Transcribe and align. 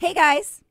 Hey 0.00 0.14
guys. 0.14 0.62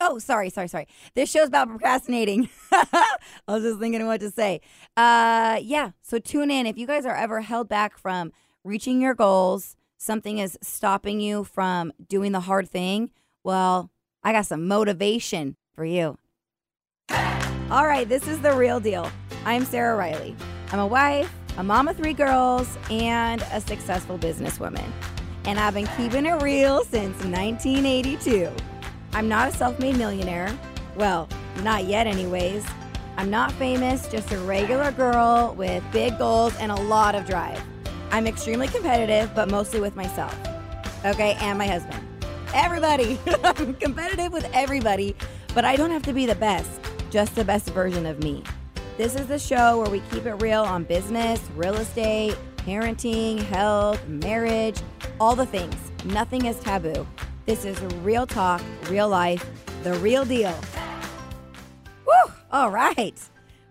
Oh, 0.00 0.18
sorry, 0.18 0.50
sorry, 0.50 0.66
sorry. 0.66 0.88
This 1.14 1.30
show's 1.30 1.46
about 1.46 1.68
procrastinating. 1.68 2.48
I 2.72 3.06
was 3.46 3.62
just 3.62 3.78
thinking 3.78 4.04
what 4.04 4.18
to 4.18 4.32
say. 4.32 4.62
Uh 4.96 5.60
yeah, 5.62 5.92
so 6.02 6.18
tune 6.18 6.50
in 6.50 6.66
if 6.66 6.76
you 6.76 6.88
guys 6.88 7.06
are 7.06 7.14
ever 7.14 7.42
held 7.42 7.68
back 7.68 7.96
from 7.96 8.32
reaching 8.64 9.00
your 9.00 9.14
goals, 9.14 9.76
something 9.96 10.38
is 10.38 10.58
stopping 10.60 11.20
you 11.20 11.44
from 11.44 11.92
doing 12.08 12.32
the 12.32 12.40
hard 12.40 12.68
thing. 12.68 13.10
Well, 13.44 13.92
I 14.24 14.32
got 14.32 14.46
some 14.46 14.66
motivation 14.66 15.54
for 15.72 15.84
you. 15.84 16.18
All 17.70 17.86
right, 17.86 18.08
this 18.08 18.26
is 18.26 18.40
the 18.40 18.54
real 18.54 18.80
deal. 18.80 19.08
I'm 19.44 19.64
Sarah 19.64 19.96
Riley. 19.96 20.34
I'm 20.72 20.80
a 20.80 20.86
wife, 20.86 21.32
a 21.58 21.62
mom 21.62 21.86
of 21.86 21.96
three 21.96 22.12
girls, 22.12 22.76
and 22.90 23.42
a 23.52 23.60
successful 23.60 24.18
businesswoman. 24.18 24.90
And 25.46 25.60
I've 25.60 25.74
been 25.74 25.86
keeping 25.96 26.26
it 26.26 26.42
real 26.42 26.82
since 26.82 27.16
1982. 27.24 28.50
I'm 29.12 29.28
not 29.28 29.48
a 29.48 29.52
self 29.52 29.78
made 29.78 29.96
millionaire. 29.96 30.56
Well, 30.96 31.28
not 31.62 31.84
yet, 31.84 32.06
anyways. 32.06 32.66
I'm 33.16 33.30
not 33.30 33.52
famous, 33.52 34.08
just 34.08 34.32
a 34.32 34.38
regular 34.40 34.90
girl 34.90 35.54
with 35.56 35.82
big 35.92 36.18
goals 36.18 36.54
and 36.56 36.70
a 36.72 36.74
lot 36.74 37.14
of 37.14 37.26
drive. 37.26 37.62
I'm 38.10 38.26
extremely 38.26 38.68
competitive, 38.68 39.34
but 39.34 39.48
mostly 39.50 39.80
with 39.80 39.96
myself. 39.96 40.36
Okay, 41.04 41.36
and 41.40 41.56
my 41.56 41.66
husband. 41.66 42.04
Everybody. 42.52 43.18
I'm 43.44 43.74
competitive 43.74 44.32
with 44.32 44.50
everybody, 44.52 45.14
but 45.54 45.64
I 45.64 45.76
don't 45.76 45.90
have 45.90 46.02
to 46.02 46.12
be 46.12 46.26
the 46.26 46.34
best, 46.34 46.68
just 47.10 47.34
the 47.36 47.44
best 47.44 47.70
version 47.70 48.04
of 48.04 48.22
me. 48.22 48.42
This 48.96 49.14
is 49.14 49.28
the 49.28 49.38
show 49.38 49.78
where 49.78 49.90
we 49.90 50.00
keep 50.10 50.26
it 50.26 50.34
real 50.42 50.62
on 50.62 50.84
business, 50.84 51.40
real 51.54 51.74
estate, 51.76 52.36
parenting, 52.56 53.38
health, 53.44 54.06
marriage, 54.08 54.80
all 55.20 55.34
the 55.34 55.46
things. 55.46 55.74
Nothing 56.04 56.46
is 56.46 56.58
taboo. 56.60 57.06
This 57.46 57.64
is 57.64 57.80
real 57.96 58.26
talk, 58.26 58.62
real 58.90 59.08
life, 59.08 59.44
the 59.82 59.94
real 59.94 60.24
deal. 60.24 60.54
Woo! 62.06 62.32
All 62.50 62.70
right. 62.70 63.18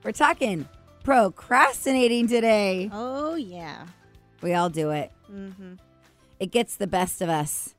We're 0.04 0.12
talking 0.12 0.68
procrastinating 1.04 2.28
today. 2.28 2.90
Oh 2.92 3.36
yeah. 3.36 3.86
We 4.42 4.54
all 4.54 4.70
do 4.70 4.92
it. 4.92 5.12
Mm-hmm. 5.32 5.74
It 6.40 6.52
gets 6.52 6.76
the 6.76 6.88
best 6.88 7.22
of 7.22 7.30
us. 7.30 7.76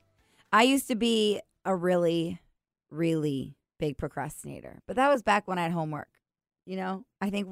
I 0.51 0.63
used 0.63 0.87
to 0.87 0.95
be 0.95 1.41
a 1.65 1.75
really, 1.75 2.39
really 2.89 3.55
big 3.79 3.97
procrastinator, 3.97 4.81
but 4.87 4.95
that 4.95 5.09
was 5.09 5.21
back 5.21 5.47
when 5.47 5.59
I 5.59 5.63
had 5.63 5.71
homework. 5.71 6.09
You 6.65 6.77
know, 6.77 7.05
I 7.21 7.29
think 7.29 7.47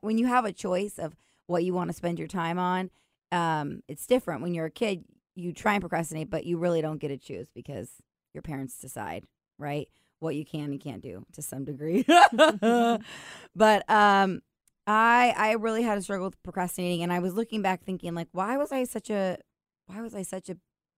when 0.00 0.18
you 0.18 0.26
have 0.26 0.44
a 0.44 0.52
choice 0.52 0.98
of 0.98 1.14
what 1.46 1.64
you 1.64 1.72
want 1.72 1.88
to 1.88 1.96
spend 1.96 2.18
your 2.18 2.28
time 2.28 2.58
on, 2.58 2.90
um, 3.32 3.82
it's 3.88 4.06
different. 4.06 4.42
When 4.42 4.54
you're 4.54 4.66
a 4.66 4.70
kid, 4.70 5.04
you 5.38 5.52
try 5.52 5.74
and 5.74 5.80
procrastinate, 5.80 6.30
but 6.30 6.44
you 6.44 6.58
really 6.58 6.82
don't 6.82 6.98
get 6.98 7.08
to 7.08 7.16
choose 7.16 7.48
because 7.54 7.90
your 8.34 8.42
parents 8.42 8.78
decide, 8.78 9.24
right? 9.56 9.88
What 10.18 10.34
you 10.34 10.44
can 10.44 10.72
and 10.72 10.80
can't 10.80 11.00
do 11.00 11.24
to 11.34 11.42
some 11.42 11.64
degree. 11.64 12.04
but 12.34 13.88
um, 13.88 14.40
I 14.86 15.32
I 15.36 15.52
really 15.60 15.84
had 15.84 15.96
a 15.96 16.02
struggle 16.02 16.26
with 16.26 16.42
procrastinating, 16.42 17.04
and 17.04 17.12
I 17.12 17.20
was 17.20 17.34
looking 17.34 17.62
back 17.62 17.84
thinking 17.84 18.14
like, 18.14 18.26
why 18.32 18.56
was 18.56 18.72
I 18.72 18.82
such 18.82 19.10
a 19.10 19.38
why 19.86 20.00
was 20.00 20.14
I 20.14 20.22
such 20.22 20.48
a 20.48 20.56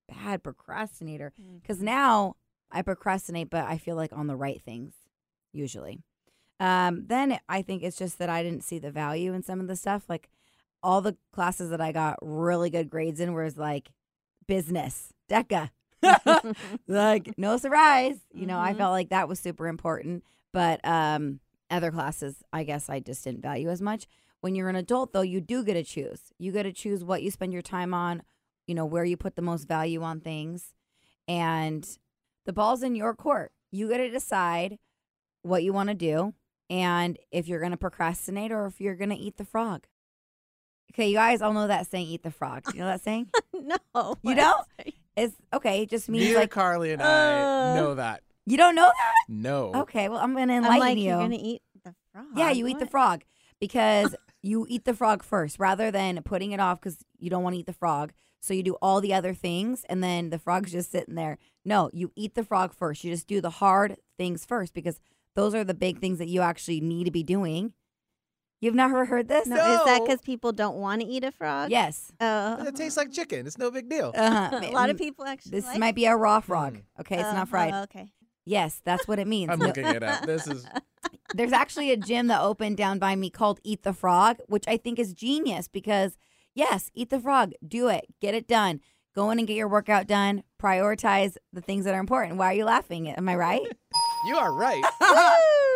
bad 0.08 0.42
procrastinator? 0.42 1.34
Because 1.60 1.82
now 1.82 2.36
I 2.72 2.80
procrastinate, 2.80 3.50
but 3.50 3.66
I 3.66 3.76
feel 3.76 3.96
like 3.96 4.12
on 4.12 4.26
the 4.26 4.36
right 4.36 4.62
things 4.62 4.94
usually. 5.52 6.00
Um, 6.60 7.04
then 7.08 7.40
I 7.48 7.60
think 7.60 7.82
it's 7.82 7.96
just 7.98 8.18
that 8.18 8.30
I 8.30 8.42
didn't 8.42 8.64
see 8.64 8.78
the 8.78 8.90
value 8.90 9.34
in 9.34 9.42
some 9.42 9.60
of 9.60 9.66
the 9.66 9.76
stuff. 9.76 10.04
Like 10.08 10.30
all 10.82 11.02
the 11.02 11.16
classes 11.32 11.70
that 11.70 11.80
I 11.80 11.92
got 11.92 12.18
really 12.22 12.70
good 12.70 12.88
grades 12.88 13.20
in 13.20 13.34
was 13.34 13.58
like 13.58 13.90
business, 14.50 15.12
DECA. 15.30 15.70
like 16.88 17.38
no 17.38 17.56
surprise, 17.56 18.18
you 18.32 18.46
know. 18.46 18.58
I 18.58 18.72
Mhm. 18.74 18.78
felt 18.78 18.92
like 18.92 19.10
that 19.10 19.28
was 19.28 19.38
super 19.38 19.68
important, 19.68 20.24
but 20.52 20.84
um, 20.84 21.40
other 21.70 21.90
classes, 21.90 22.42
I 22.52 22.64
guess 22.64 22.88
I 22.90 23.00
just 23.00 23.22
didn't 23.24 23.42
value 23.42 23.68
as 23.70 23.80
much. 23.80 24.06
When 24.40 24.54
you're 24.54 24.68
an 24.70 24.76
adult, 24.76 25.12
though, 25.12 25.20
you 25.22 25.40
do 25.40 25.62
get 25.62 25.74
to 25.74 25.84
choose. 25.84 26.32
You 26.38 26.50
get 26.52 26.64
to 26.64 26.72
choose 26.72 27.04
what 27.04 27.22
you 27.22 27.30
spend 27.30 27.52
your 27.52 27.62
time 27.62 27.92
on, 27.94 28.22
you 28.66 28.74
know, 28.74 28.86
where 28.86 29.04
you 29.04 29.16
put 29.16 29.36
the 29.36 29.42
most 29.42 29.68
value 29.68 30.02
on 30.02 30.20
things, 30.20 30.74
and 31.28 31.86
the 32.46 32.52
ball's 32.52 32.82
in 32.82 32.94
your 32.96 33.14
court. 33.14 33.52
You 33.70 33.88
get 33.88 33.98
to 33.98 34.10
decide 34.10 34.78
what 35.42 35.62
you 35.62 35.72
want 35.72 35.90
to 35.90 35.94
do 35.94 36.34
and 36.68 37.18
if 37.30 37.46
you're 37.48 37.60
going 37.60 37.70
to 37.72 37.76
procrastinate 37.76 38.50
or 38.52 38.66
if 38.66 38.80
you're 38.80 38.96
going 38.96 39.10
to 39.10 39.16
eat 39.16 39.36
the 39.36 39.44
frog. 39.44 39.86
Okay, 40.92 41.08
you 41.08 41.14
guys 41.16 41.40
all 41.42 41.52
know 41.52 41.66
that 41.68 41.86
saying, 41.86 42.06
eat 42.08 42.22
the 42.22 42.30
frog. 42.30 42.62
You 42.74 42.80
know 42.80 42.86
that 42.86 43.02
saying? 43.02 43.28
no. 43.94 44.16
You 44.22 44.34
don't? 44.34 44.66
It's 45.16 45.34
okay. 45.52 45.82
It 45.82 45.90
just 45.90 46.08
means 46.08 46.24
Neither 46.26 46.40
like, 46.40 46.50
Carly 46.50 46.92
and 46.92 47.02
I 47.02 47.72
Uh, 47.72 47.74
know 47.76 47.94
that. 47.94 48.22
you 48.46 48.56
don't 48.56 48.74
know 48.74 48.86
that? 48.86 49.14
No. 49.28 49.72
Okay, 49.74 50.08
well, 50.08 50.18
I'm 50.18 50.34
going 50.34 50.48
to 50.48 50.54
I'm 50.54 50.64
enlighten 50.64 50.80
like, 50.80 50.96
you. 50.98 51.04
you're 51.04 51.18
gonna 51.18 51.36
eat 51.38 51.62
the 51.84 51.94
frog. 52.12 52.26
Yeah, 52.36 52.50
you 52.50 52.66
eat 52.66 52.78
the 52.78 52.86
frog 52.86 53.22
because 53.60 54.14
you 54.42 54.66
eat 54.68 54.84
the 54.84 54.94
frog 54.94 55.22
first 55.22 55.58
rather 55.58 55.90
than 55.90 56.22
putting 56.22 56.52
it 56.52 56.60
off 56.60 56.80
because 56.80 56.98
you 57.18 57.30
don't 57.30 57.42
want 57.42 57.54
to 57.54 57.60
eat 57.60 57.66
the 57.66 57.72
frog. 57.72 58.12
So 58.40 58.54
you 58.54 58.62
do 58.62 58.76
all 58.80 59.00
the 59.02 59.12
other 59.12 59.34
things 59.34 59.84
and 59.90 60.02
then 60.02 60.30
the 60.30 60.38
frog's 60.38 60.72
just 60.72 60.90
sitting 60.90 61.14
there. 61.14 61.36
No, 61.64 61.90
you 61.92 62.10
eat 62.16 62.34
the 62.34 62.42
frog 62.42 62.72
first. 62.74 63.04
You 63.04 63.12
just 63.12 63.26
do 63.26 63.40
the 63.42 63.50
hard 63.50 63.96
things 64.16 64.46
first 64.46 64.72
because 64.72 64.98
those 65.36 65.54
are 65.54 65.62
the 65.62 65.74
big 65.74 65.98
things 66.00 66.18
that 66.18 66.28
you 66.28 66.40
actually 66.40 66.80
need 66.80 67.04
to 67.04 67.10
be 67.10 67.22
doing. 67.22 67.74
You've 68.60 68.74
never 68.74 69.06
heard 69.06 69.26
this? 69.26 69.46
No, 69.46 69.56
is 69.56 69.84
that 69.86 70.02
because 70.02 70.20
people 70.20 70.52
don't 70.52 70.76
want 70.76 71.00
to 71.00 71.06
eat 71.06 71.24
a 71.24 71.30
frog? 71.30 71.70
Yes. 71.70 72.12
Oh. 72.20 72.66
It 72.66 72.76
tastes 72.76 72.96
like 72.96 73.10
chicken. 73.10 73.46
It's 73.46 73.56
no 73.56 73.70
big 73.70 73.88
deal. 73.88 74.12
Uh-huh. 74.14 74.60
a 74.62 74.70
lot 74.70 74.90
of 74.90 74.98
people 74.98 75.24
actually. 75.24 75.52
This 75.52 75.64
like 75.64 75.78
might 75.78 75.94
be 75.94 76.04
a 76.04 76.14
raw 76.14 76.40
frog. 76.40 76.74
Mm. 76.74 76.82
Okay, 77.00 77.14
it's 77.16 77.32
not 77.32 77.48
fried. 77.48 77.72
oh, 77.72 77.82
okay. 77.84 78.12
Yes, 78.44 78.82
that's 78.84 79.08
what 79.08 79.18
it 79.18 79.26
means. 79.34 79.50
I'm 79.50 79.60
looking 79.60 79.86
it 79.86 80.02
up. 80.02 80.26
This 80.26 80.46
is 80.46 80.66
There's 81.34 81.52
actually 81.52 81.90
a 81.90 81.96
gym 81.96 82.26
that 82.26 82.40
opened 82.42 82.76
down 82.76 82.98
by 82.98 83.16
me 83.16 83.30
called 83.30 83.60
Eat 83.64 83.82
the 83.82 83.92
Frog, 83.92 84.38
which 84.46 84.64
I 84.66 84.76
think 84.76 84.98
is 84.98 85.14
genius 85.14 85.68
because, 85.68 86.18
yes, 86.54 86.90
eat 86.92 87.08
the 87.10 87.20
frog, 87.20 87.52
do 87.66 87.88
it, 87.88 88.06
get 88.20 88.34
it 88.34 88.48
done. 88.48 88.80
Go 89.14 89.30
in 89.30 89.38
and 89.38 89.46
get 89.48 89.56
your 89.56 89.68
workout 89.68 90.06
done. 90.06 90.42
Prioritize 90.60 91.36
the 91.52 91.60
things 91.60 91.84
that 91.84 91.94
are 91.94 92.00
important. 92.00 92.36
Why 92.36 92.46
are 92.46 92.54
you 92.54 92.64
laughing? 92.64 93.08
Am 93.08 93.28
I 93.28 93.36
right? 93.36 93.62
you 94.26 94.36
are 94.36 94.52
right. 94.52 94.84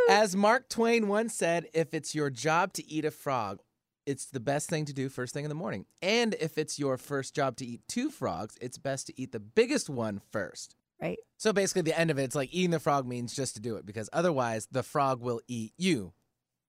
As 0.08 0.36
Mark 0.36 0.68
Twain 0.68 1.08
once 1.08 1.34
said, 1.34 1.66
if 1.72 1.94
it's 1.94 2.14
your 2.14 2.30
job 2.30 2.72
to 2.74 2.86
eat 2.90 3.04
a 3.04 3.10
frog, 3.10 3.60
it's 4.06 4.26
the 4.26 4.40
best 4.40 4.68
thing 4.68 4.84
to 4.84 4.92
do 4.92 5.08
first 5.08 5.32
thing 5.32 5.44
in 5.44 5.48
the 5.48 5.54
morning. 5.54 5.86
And 6.02 6.34
if 6.40 6.58
it's 6.58 6.78
your 6.78 6.98
first 6.98 7.34
job 7.34 7.56
to 7.56 7.66
eat 7.66 7.80
two 7.88 8.10
frogs, 8.10 8.56
it's 8.60 8.76
best 8.76 9.06
to 9.06 9.18
eat 9.20 9.32
the 9.32 9.40
biggest 9.40 9.88
one 9.88 10.20
first. 10.30 10.74
Right. 11.00 11.18
So 11.38 11.52
basically, 11.52 11.82
the 11.82 11.98
end 11.98 12.10
of 12.10 12.18
it, 12.18 12.24
it's 12.24 12.36
like 12.36 12.52
eating 12.52 12.70
the 12.70 12.80
frog 12.80 13.06
means 13.06 13.34
just 13.34 13.54
to 13.56 13.62
do 13.62 13.76
it 13.76 13.86
because 13.86 14.10
otherwise 14.12 14.68
the 14.70 14.82
frog 14.82 15.22
will 15.22 15.40
eat 15.48 15.72
you, 15.78 16.12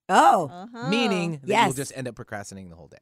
Oh, 0.08 0.50
Uh-huh. 0.54 0.90
meaning 0.90 1.40
that 1.44 1.50
Yes. 1.50 1.66
you'll 1.66 1.74
just 1.76 1.92
end 1.96 2.08
up 2.08 2.16
procrastinating 2.16 2.70
the 2.70 2.76
whole 2.76 2.88
day. 2.88 2.98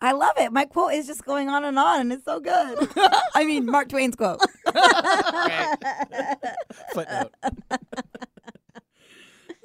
I 0.00 0.12
love 0.12 0.34
it. 0.36 0.52
My 0.52 0.66
quote 0.66 0.92
is 0.92 1.06
just 1.06 1.24
going 1.24 1.48
on 1.48 1.64
and 1.64 1.78
on, 1.78 2.00
and 2.00 2.12
it's 2.12 2.24
so 2.24 2.38
good. 2.38 2.88
I 3.34 3.44
mean, 3.46 3.64
Mark 3.64 3.88
Twain's 3.88 4.14
quote. 4.16 4.40
Footnote. 6.92 7.32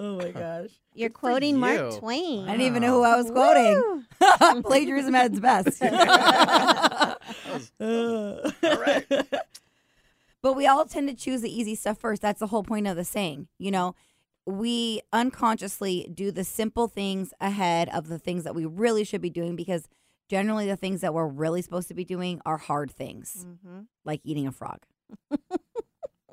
Oh 0.04 0.18
my 0.18 0.32
gosh. 0.32 0.70
You're 0.94 1.10
Good 1.10 1.16
for 1.16 1.20
quoting 1.30 1.60
Mark 1.60 1.94
you. 1.94 2.00
Twain. 2.00 2.48
I 2.48 2.52
didn't 2.54 2.66
even 2.68 2.82
know 2.82 2.96
who 2.98 3.04
I 3.04 3.16
was 3.16 3.30
quoting. 3.32 4.06
Plagiarism 4.64 5.14
at 5.16 5.28
its 5.32 5.40
best. 5.40 5.82
All 7.80 8.52
right. 8.64 9.06
But 10.44 10.56
we 10.56 10.66
all 10.66 10.86
tend 10.86 11.08
to 11.08 11.14
choose 11.14 11.42
the 11.42 11.56
easy 11.56 11.76
stuff 11.76 12.00
first. 12.00 12.20
That's 12.24 12.40
the 12.40 12.48
whole 12.48 12.64
point 12.64 12.88
of 12.88 12.96
the 12.96 13.04
saying. 13.04 13.48
You 13.60 13.70
know, 13.70 13.94
we 14.48 15.02
unconsciously 15.14 16.10
do 16.12 16.32
the 16.32 16.44
simple 16.44 16.88
things 16.88 17.32
ahead 17.40 17.90
of 17.90 18.08
the 18.08 18.18
things 18.18 18.44
that 18.46 18.56
we 18.56 18.66
really 18.66 19.04
should 19.04 19.22
be 19.22 19.30
doing 19.30 19.56
because 19.56 19.88
generally 20.30 20.66
the 20.66 20.76
things 20.76 21.02
that 21.02 21.14
we're 21.14 21.28
really 21.28 21.62
supposed 21.62 21.90
to 21.90 21.94
be 21.94 22.04
doing 22.04 22.42
are 22.44 22.58
hard 22.58 22.90
things, 22.90 23.46
Mhm. 23.48 23.86
like 24.04 24.22
eating 24.24 24.48
a 24.48 24.52
frog. 24.52 24.80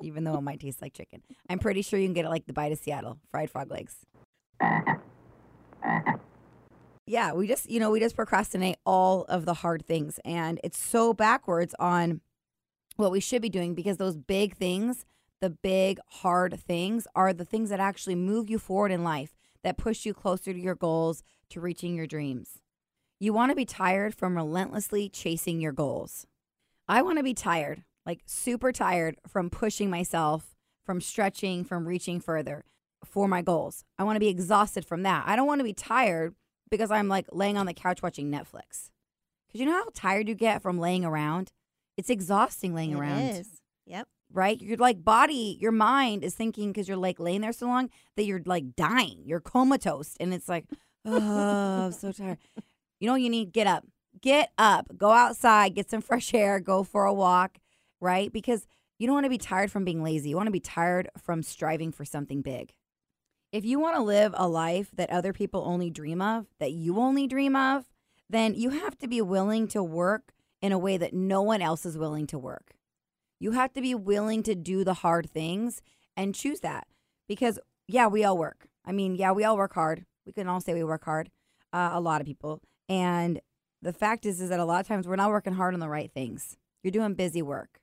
Even 0.01 0.23
though 0.23 0.35
it 0.35 0.41
might 0.41 0.59
taste 0.59 0.81
like 0.81 0.93
chicken. 0.93 1.21
I'm 1.49 1.59
pretty 1.59 1.81
sure 1.81 1.99
you 1.99 2.07
can 2.07 2.13
get 2.13 2.25
it 2.25 2.29
like 2.29 2.45
the 2.45 2.53
bite 2.53 2.71
of 2.71 2.79
Seattle, 2.79 3.19
fried 3.31 3.49
frog 3.49 3.71
legs. 3.71 3.95
Yeah, 7.05 7.33
we 7.33 7.47
just, 7.47 7.67
you 7.69 7.79
know, 7.79 7.89
we 7.89 7.99
just 7.99 8.15
procrastinate 8.15 8.77
all 8.85 9.25
of 9.29 9.45
the 9.45 9.55
hard 9.55 9.83
things. 9.83 10.19
And 10.23 10.59
it's 10.63 10.77
so 10.77 11.11
backwards 11.11 11.73
on 11.79 12.21
what 12.97 13.11
we 13.11 13.19
should 13.19 13.41
be 13.41 13.49
doing 13.49 13.73
because 13.73 13.97
those 13.97 14.15
big 14.15 14.55
things, 14.55 15.05
the 15.41 15.49
big 15.49 15.99
hard 16.07 16.59
things, 16.59 17.07
are 17.15 17.33
the 17.33 17.45
things 17.45 17.71
that 17.71 17.79
actually 17.79 18.13
move 18.13 18.47
you 18.47 18.59
forward 18.59 18.91
in 18.91 19.03
life, 19.03 19.35
that 19.63 19.77
push 19.77 20.05
you 20.05 20.13
closer 20.13 20.53
to 20.53 20.59
your 20.59 20.75
goals, 20.75 21.23
to 21.49 21.59
reaching 21.59 21.95
your 21.95 22.05
dreams. 22.05 22.59
You 23.19 23.33
want 23.33 23.49
to 23.49 23.55
be 23.55 23.65
tired 23.65 24.13
from 24.13 24.35
relentlessly 24.35 25.09
chasing 25.09 25.59
your 25.59 25.71
goals. 25.71 26.27
I 26.87 27.01
want 27.01 27.17
to 27.17 27.23
be 27.23 27.33
tired, 27.33 27.83
like 28.09 28.21
super 28.25 28.71
tired 28.71 29.17
from 29.27 29.49
pushing 29.51 29.89
myself, 29.89 30.55
from 30.83 30.99
stretching, 30.99 31.63
from 31.63 31.87
reaching 31.87 32.19
further 32.19 32.65
for 33.05 33.27
my 33.27 33.41
goals. 33.43 33.83
I 33.99 34.03
want 34.03 34.15
to 34.15 34.19
be 34.19 34.27
exhausted 34.29 34.83
from 34.83 35.03
that. 35.03 35.23
I 35.27 35.35
don't 35.35 35.45
want 35.47 35.59
to 35.59 35.63
be 35.63 35.73
tired 35.73 36.33
because 36.71 36.89
I'm 36.89 37.07
like 37.07 37.27
laying 37.31 37.55
on 37.57 37.67
the 37.67 37.73
couch 37.73 38.01
watching 38.01 38.31
Netflix. 38.31 38.89
Because 39.47 39.61
you 39.61 39.65
know 39.65 39.73
how 39.73 39.89
tired 39.93 40.27
you 40.27 40.33
get 40.35 40.61
from 40.63 40.79
laying 40.79 41.05
around? 41.05 41.51
It's 41.97 42.09
exhausting 42.09 42.73
laying 42.73 42.91
It 42.93 42.99
around. 42.99 43.19
is. 43.21 43.47
Yep. 43.85 44.07
right? 44.33 44.59
You're 44.61 44.77
like 44.77 45.03
body, 45.03 45.57
your 45.61 45.71
mind 45.71 46.23
is 46.23 46.33
thinking 46.35 46.71
because 46.71 46.87
you're 46.87 46.97
like 46.97 47.19
laying 47.19 47.41
there 47.41 47.53
so 47.53 47.67
long 47.67 47.89
that 48.15 48.25
you're 48.25 48.41
like 48.45 48.75
dying. 48.75 49.21
You're 49.25 49.39
comatose. 49.39 50.15
And 50.19 50.33
it's 50.33 50.49
like, 50.49 50.65
oh, 51.05 51.85
I'm 51.85 51.91
so 51.91 52.11
tired. 52.11 52.37
You 52.99 53.07
know, 53.07 53.13
what 53.13 53.21
you 53.21 53.29
need 53.29 53.51
get 53.53 53.67
up, 53.67 53.85
get 54.21 54.49
up, 54.57 54.97
go 54.97 55.11
outside, 55.11 55.73
get 55.75 55.89
some 55.89 56.01
fresh 56.01 56.33
air, 56.33 56.59
go 56.59 56.83
for 56.83 57.05
a 57.05 57.13
walk, 57.13 57.57
right? 58.01 58.31
Because 58.31 58.67
you 58.97 59.07
don't 59.07 59.15
want 59.15 59.25
to 59.25 59.29
be 59.29 59.37
tired 59.37 59.71
from 59.71 59.85
being 59.85 60.03
lazy. 60.03 60.29
You 60.29 60.35
want 60.35 60.47
to 60.47 60.51
be 60.51 60.59
tired 60.59 61.09
from 61.17 61.41
striving 61.41 61.91
for 61.91 62.03
something 62.05 62.41
big. 62.41 62.73
If 63.51 63.65
you 63.65 63.79
want 63.79 63.95
to 63.95 64.03
live 64.03 64.33
a 64.37 64.47
life 64.47 64.91
that 64.95 65.09
other 65.09 65.33
people 65.33 65.63
only 65.65 65.89
dream 65.89 66.21
of, 66.21 66.47
that 66.59 66.73
you 66.73 66.99
only 66.99 67.25
dream 67.25 67.55
of, 67.55 67.85
then 68.29 68.53
you 68.53 68.69
have 68.69 68.97
to 68.99 69.07
be 69.07 69.21
willing 69.21 69.67
to 69.69 69.81
work 69.81 70.33
in 70.61 70.71
a 70.71 70.77
way 70.77 70.97
that 70.97 71.13
no 71.13 71.41
one 71.41 71.61
else 71.61 71.85
is 71.85 71.97
willing 71.97 72.27
to 72.27 72.37
work. 72.37 72.73
You 73.39 73.51
have 73.51 73.73
to 73.73 73.81
be 73.81 73.95
willing 73.95 74.43
to 74.43 74.53
do 74.53 74.83
the 74.83 74.95
hard 74.95 75.29
things 75.31 75.81
and 76.15 76.35
choose 76.35 76.59
that 76.59 76.87
because, 77.27 77.57
yeah, 77.87 78.07
we 78.07 78.23
all 78.23 78.37
work. 78.37 78.67
I 78.85 78.91
mean, 78.91 79.15
yeah, 79.15 79.31
we 79.31 79.45
all 79.45 79.57
work 79.57 79.73
hard. 79.73 80.05
We 80.25 80.33
can 80.33 80.47
all 80.47 80.59
say 80.59 80.73
we 80.73 80.83
work 80.83 81.05
hard, 81.05 81.31
uh, 81.71 81.91
a 81.93 82.01
lot 82.01 82.21
of 82.21 82.27
people. 82.27 82.61
And 82.89 83.39
the 83.81 83.93
fact 83.93 84.25
is, 84.25 84.41
is 84.41 84.49
that 84.49 84.59
a 84.59 84.65
lot 84.65 84.81
of 84.81 84.87
times 84.87 85.07
we're 85.07 85.15
not 85.15 85.29
working 85.29 85.53
hard 85.53 85.73
on 85.73 85.79
the 85.79 85.89
right 85.89 86.11
things. 86.11 86.57
You're 86.83 86.91
doing 86.91 87.13
busy 87.13 87.41
work 87.41 87.79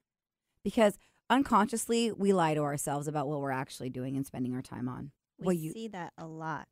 because 0.66 0.98
unconsciously 1.30 2.10
we 2.10 2.32
lie 2.32 2.54
to 2.54 2.60
ourselves 2.62 3.06
about 3.06 3.28
what 3.28 3.40
we're 3.40 3.52
actually 3.52 3.88
doing 3.88 4.16
and 4.16 4.26
spending 4.26 4.52
our 4.52 4.62
time 4.62 4.88
on. 4.88 5.12
We 5.38 5.46
Well, 5.46 5.52
you- 5.54 5.72
see 5.72 5.86
that 5.88 6.12
a 6.18 6.26
lot. 6.26 6.66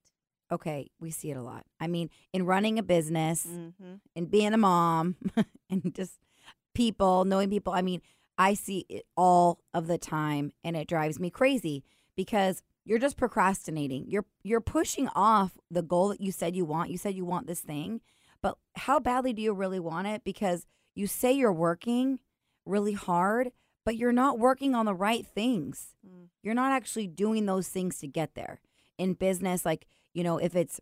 Okay, 0.51 0.91
we 0.99 1.13
see 1.13 1.31
it 1.31 1.37
a 1.37 1.43
lot. 1.43 1.65
I 1.79 1.87
mean, 1.87 2.11
in 2.33 2.45
running 2.45 2.77
a 2.79 2.83
business, 2.83 3.47
Mm-hmm. 3.47 3.95
and 4.17 4.31
being 4.31 4.53
a 4.53 4.57
mom 4.57 5.15
and 5.71 5.95
just 5.95 6.19
people, 6.75 7.25
knowing 7.25 7.51
people. 7.51 7.73
I 7.73 7.83
mean, 7.83 8.01
I 8.37 8.55
see 8.55 8.85
it 8.89 9.07
all 9.17 9.61
of 9.73 9.87
the 9.87 9.97
time 9.99 10.51
and 10.65 10.77
it 10.77 10.89
drives 10.89 11.21
me 11.21 11.31
crazy 11.31 11.85
because 12.17 12.63
you're 12.85 12.99
just 12.99 13.17
procrastinating. 13.17 14.07
You're 14.09 14.27
you're 14.43 14.61
pushing 14.61 15.09
off 15.15 15.53
the 15.71 15.83
goal 15.83 16.09
that 16.09 16.21
you 16.21 16.33
said 16.33 16.57
you 16.57 16.65
want. 16.65 16.91
You 16.91 16.99
said 16.99 17.15
you 17.15 17.25
want 17.25 17.47
this 17.47 17.61
thing, 17.61 18.01
but 18.43 18.59
how 18.75 18.99
badly 18.99 19.33
do 19.33 19.41
you 19.41 19.53
really 19.55 19.81
want 19.81 20.09
it 20.09 20.25
because 20.25 20.67
you 20.97 21.07
say 21.07 21.33
you're 21.33 21.53
working 21.53 22.19
really 22.67 22.93
hard, 22.93 23.53
but 23.85 23.97
you're 23.97 24.13
not 24.13 24.39
working 24.39 24.75
on 24.75 24.87
the 24.87 24.95
right 24.95 25.27
things. 25.27 25.95
Mm. 26.07 26.29
You're 26.43 26.55
not 26.55 26.73
actually 26.73 27.07
doing 27.07 27.47
those 27.47 27.69
things 27.69 27.99
to 27.99 28.07
get 28.07 28.35
there. 28.35 28.61
In 28.99 29.15
business 29.15 29.65
like, 29.65 29.87
you 30.13 30.23
know, 30.23 30.39
if 30.39 30.55
it's 30.55 30.81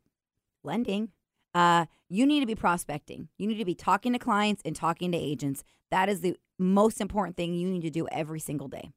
lending, 0.63 1.11
uh, 1.55 1.87
you 2.09 2.27
need 2.27 2.41
to 2.41 2.47
be 2.47 2.55
prospecting. 2.55 3.29
You 3.39 3.47
need 3.47 3.59
to 3.59 3.65
be 3.65 3.75
talking 3.75 4.13
to 4.13 4.19
clients 4.19 4.63
and 4.65 4.77
talking 4.77 5.13
to 5.13 5.19
agents. 5.19 5.65
That 5.91 6.09
is 6.09 6.21
the 6.21 6.37
most 6.59 7.01
important 7.01 7.37
thing 7.37 7.55
you 7.55 7.69
need 7.69 7.83
to 7.83 7.91
do 7.91 8.07
every 8.13 8.41
single 8.41 8.69
day. 8.69 8.93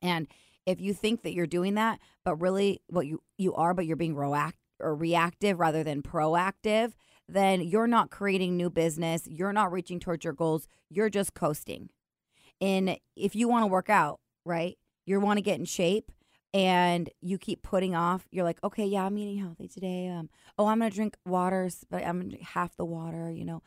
And 0.00 0.28
if 0.66 0.80
you 0.80 0.94
think 0.94 1.22
that 1.22 1.32
you're 1.32 1.46
doing 1.46 1.74
that, 1.74 1.98
but 2.24 2.36
really 2.36 2.82
what 2.88 3.06
you, 3.06 3.22
you 3.36 3.54
are, 3.54 3.74
but 3.74 3.86
you're 3.86 3.96
being 3.96 4.14
react 4.14 4.58
or 4.78 4.94
reactive 4.94 5.58
rather 5.58 5.82
than 5.82 6.02
proactive, 6.02 6.92
then 7.28 7.60
you're 7.62 7.86
not 7.86 8.10
creating 8.10 8.56
new 8.56 8.70
business. 8.70 9.26
You're 9.26 9.52
not 9.52 9.72
reaching 9.72 9.98
towards 9.98 10.24
your 10.24 10.32
goals. 10.32 10.68
You're 10.88 11.10
just 11.10 11.34
coasting. 11.34 11.90
And 12.60 12.98
if 13.16 13.34
you 13.36 13.48
want 13.48 13.62
to 13.62 13.66
work 13.66 13.90
out, 13.90 14.20
right? 14.44 14.76
You 15.06 15.20
want 15.20 15.38
to 15.38 15.42
get 15.42 15.58
in 15.58 15.64
shape 15.64 16.10
and 16.54 17.10
you 17.20 17.36
keep 17.36 17.62
putting 17.62 17.94
off 17.94 18.26
you're 18.30 18.44
like 18.44 18.58
okay 18.64 18.86
yeah 18.86 19.04
i'm 19.04 19.18
eating 19.18 19.38
healthy 19.38 19.68
today 19.68 20.08
um 20.08 20.30
oh 20.58 20.66
i'm 20.66 20.78
gonna 20.78 20.90
drink 20.90 21.14
waters 21.26 21.84
but 21.90 22.04
i'm 22.06 22.18
gonna 22.18 22.30
drink 22.30 22.42
half 22.42 22.74
the 22.76 22.84
water 22.84 23.30
you 23.30 23.44
know 23.44 23.62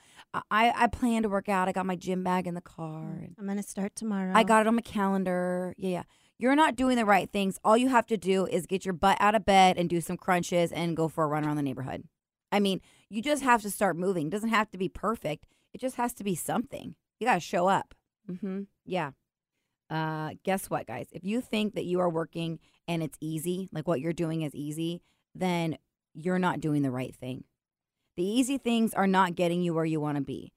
i 0.49 0.73
i 0.75 0.87
plan 0.87 1.21
to 1.21 1.29
work 1.29 1.47
out 1.47 1.67
i 1.67 1.71
got 1.71 1.85
my 1.85 1.95
gym 1.95 2.23
bag 2.23 2.47
in 2.47 2.55
the 2.55 2.61
car 2.61 3.19
and 3.21 3.35
I'm 3.37 3.45
gonna 3.45 3.61
start 3.61 3.95
tomorrow. 3.95 4.31
i 4.33 4.43
got 4.43 4.61
it 4.61 4.67
on 4.67 4.75
my 4.75 4.81
calendar 4.81 5.75
yeah 5.77 5.89
yeah 5.89 6.03
you're 6.39 6.55
not 6.55 6.75
doing 6.75 6.95
the 6.95 7.05
right 7.05 7.31
things 7.31 7.59
all 7.63 7.77
you 7.77 7.89
have 7.89 8.07
to 8.07 8.17
do 8.17 8.47
is 8.47 8.65
get 8.65 8.83
your 8.83 8.93
butt 8.95 9.17
out 9.19 9.35
of 9.35 9.45
bed 9.45 9.77
and 9.77 9.87
do 9.87 10.01
some 10.01 10.17
crunches 10.17 10.71
and 10.71 10.97
go 10.97 11.07
for 11.07 11.23
a 11.23 11.27
run 11.27 11.45
around 11.45 11.57
the 11.57 11.61
neighborhood 11.61 12.03
i 12.51 12.59
mean 12.59 12.81
you 13.09 13.21
just 13.21 13.43
have 13.43 13.61
to 13.61 13.69
start 13.69 13.95
moving 13.95 14.27
it 14.27 14.31
doesn't 14.31 14.49
have 14.49 14.71
to 14.71 14.77
be 14.77 14.89
perfect 14.89 15.45
it 15.71 15.79
just 15.79 15.97
has 15.97 16.13
to 16.13 16.23
be 16.23 16.33
something 16.33 16.95
you 17.19 17.27
gotta 17.27 17.39
show 17.39 17.67
up 17.67 17.93
mm-hmm 18.29 18.61
yeah 18.85 19.11
uh, 19.91 20.29
guess 20.45 20.69
what, 20.69 20.87
guys? 20.87 21.07
If 21.11 21.25
you 21.25 21.41
think 21.41 21.75
that 21.75 21.83
you 21.83 21.99
are 21.99 22.09
working 22.09 22.59
and 22.87 23.03
it's 23.03 23.17
easy, 23.19 23.67
like 23.73 23.87
what 23.87 23.99
you're 23.99 24.13
doing 24.13 24.41
is 24.41 24.55
easy, 24.55 25.01
then 25.35 25.77
you're 26.13 26.39
not 26.39 26.61
doing 26.61 26.81
the 26.81 26.91
right 26.91 27.13
thing. 27.13 27.43
The 28.15 28.23
easy 28.23 28.57
things 28.57 28.93
are 28.93 29.07
not 29.07 29.35
getting 29.35 29.61
you 29.61 29.73
where 29.73 29.85
you 29.85 29.99
want 29.99 30.15
to 30.15 30.23
be. 30.23 30.53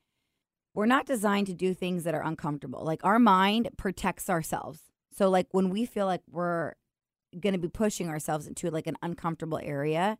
We're 0.72 0.86
not 0.86 1.06
designed 1.06 1.48
to 1.48 1.54
do 1.54 1.74
things 1.74 2.04
that 2.04 2.14
are 2.14 2.22
uncomfortable. 2.22 2.84
Like 2.84 3.04
our 3.04 3.18
mind 3.18 3.70
protects 3.76 4.30
ourselves. 4.30 4.82
So, 5.12 5.28
like 5.28 5.48
when 5.50 5.70
we 5.70 5.84
feel 5.84 6.06
like 6.06 6.22
we're 6.30 6.74
going 7.38 7.54
to 7.54 7.60
be 7.60 7.68
pushing 7.68 8.08
ourselves 8.08 8.46
into 8.46 8.70
like 8.70 8.86
an 8.86 8.96
uncomfortable 9.02 9.60
area, 9.62 10.16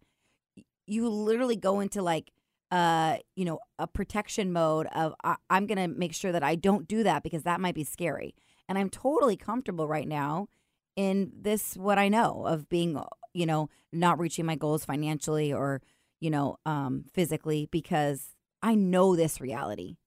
you 0.87 1.09
literally 1.09 1.57
go 1.57 1.79
into 1.79 2.03
like, 2.03 2.33
uh, 2.75 3.19
you 3.37 3.45
know, 3.45 3.61
a 3.79 3.87
protection 3.87 4.53
mode 4.53 4.89
of 4.89 5.15
I- 5.23 5.37
I'm 5.49 5.67
going 5.67 5.79
to 5.79 5.87
make 5.87 6.13
sure 6.13 6.33
that 6.33 6.43
I 6.43 6.57
don't 6.57 6.89
do 6.89 7.05
that 7.05 7.23
because 7.23 7.45
that 7.45 7.61
might 7.61 7.77
be 7.77 7.85
scary 7.85 8.35
and 8.69 8.77
I'm 8.77 8.91
totally 8.91 9.37
comfortable 9.37 9.87
right 9.87 10.09
now 10.09 10.49
in 10.97 11.31
this 11.41 11.77
what 11.77 12.01
I 12.01 12.09
know 12.09 12.45
of 12.47 12.69
being 12.69 13.01
you 13.33 13.47
know 13.47 13.69
not 13.93 14.19
reaching 14.19 14.45
my 14.45 14.57
goals 14.57 14.85
financially 14.85 15.53
or 15.53 15.83
you 16.21 16.31
know 16.31 16.57
um 16.67 17.05
physically 17.13 17.69
because 17.71 18.31
I 18.61 18.75
know 18.75 19.15
this 19.15 19.41
reality. 19.41 19.99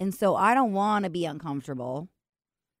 And 0.00 0.12
so 0.12 0.34
I 0.34 0.52
don't 0.52 0.72
want 0.72 1.04
to 1.04 1.10
be 1.10 1.26
uncomfortable 1.26 2.08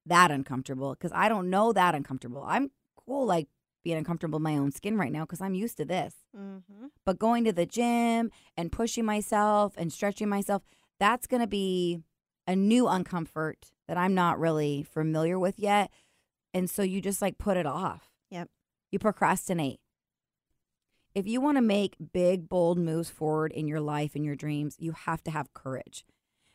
that 0.06 0.32
uncomfortable 0.32 0.90
because 0.94 1.12
I 1.14 1.28
don't 1.28 1.50
know 1.50 1.72
that 1.72 1.94
uncomfortable. 1.94 2.42
I'm 2.44 2.72
cool 2.96 3.24
like 3.26 3.46
being 3.86 3.96
uncomfortable 3.96 4.38
in 4.38 4.42
my 4.42 4.56
own 4.56 4.72
skin 4.72 4.98
right 4.98 5.12
now 5.12 5.20
because 5.20 5.40
I'm 5.40 5.54
used 5.54 5.76
to 5.76 5.84
this. 5.84 6.12
Mm-hmm. 6.36 6.86
But 7.04 7.20
going 7.20 7.44
to 7.44 7.52
the 7.52 7.66
gym 7.66 8.32
and 8.56 8.72
pushing 8.72 9.04
myself 9.04 9.74
and 9.76 9.92
stretching 9.92 10.28
myself, 10.28 10.64
that's 10.98 11.28
going 11.28 11.40
to 11.40 11.46
be 11.46 12.00
a 12.48 12.56
new 12.56 12.86
uncomfort 12.86 13.70
that 13.86 13.96
I'm 13.96 14.12
not 14.12 14.40
really 14.40 14.82
familiar 14.82 15.38
with 15.38 15.60
yet. 15.60 15.92
And 16.52 16.68
so 16.68 16.82
you 16.82 17.00
just 17.00 17.22
like 17.22 17.38
put 17.38 17.56
it 17.56 17.64
off. 17.64 18.10
Yep. 18.30 18.48
You 18.90 18.98
procrastinate. 18.98 19.78
If 21.14 21.28
you 21.28 21.40
want 21.40 21.56
to 21.56 21.62
make 21.62 21.94
big, 22.12 22.48
bold 22.48 22.78
moves 22.78 23.08
forward 23.08 23.52
in 23.52 23.68
your 23.68 23.80
life 23.80 24.16
and 24.16 24.24
your 24.24 24.34
dreams, 24.34 24.74
you 24.80 24.92
have 24.92 25.22
to 25.22 25.30
have 25.30 25.54
courage 25.54 26.04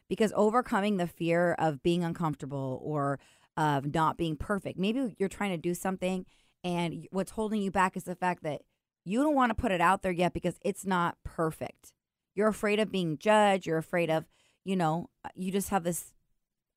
because 0.09 0.33
overcoming 0.35 0.97
the 0.97 1.07
fear 1.07 1.53
of 1.57 1.81
being 1.81 2.03
uncomfortable 2.03 2.81
or 2.83 3.19
of 3.55 3.93
not 3.93 4.17
being 4.17 4.35
perfect, 4.35 4.77
maybe 4.77 5.15
you're 5.17 5.29
trying 5.29 5.51
to 5.51 5.57
do 5.57 5.73
something 5.73 6.25
and 6.63 7.07
what's 7.11 7.31
holding 7.31 7.61
you 7.61 7.71
back 7.71 7.97
is 7.97 8.03
the 8.03 8.15
fact 8.15 8.43
that 8.43 8.61
you 9.03 9.23
don't 9.23 9.35
want 9.35 9.49
to 9.49 9.59
put 9.59 9.71
it 9.71 9.81
out 9.81 10.03
there 10.03 10.11
yet 10.11 10.33
because 10.33 10.59
it's 10.63 10.85
not 10.85 11.17
perfect. 11.23 11.93
You're 12.35 12.47
afraid 12.47 12.79
of 12.79 12.91
being 12.91 13.17
judged. 13.17 13.65
You're 13.65 13.77
afraid 13.77 14.09
of, 14.09 14.25
you 14.63 14.75
know, 14.75 15.09
uh, 15.25 15.29
you 15.35 15.51
just 15.51 15.69
have 15.69 15.83
this 15.83 16.13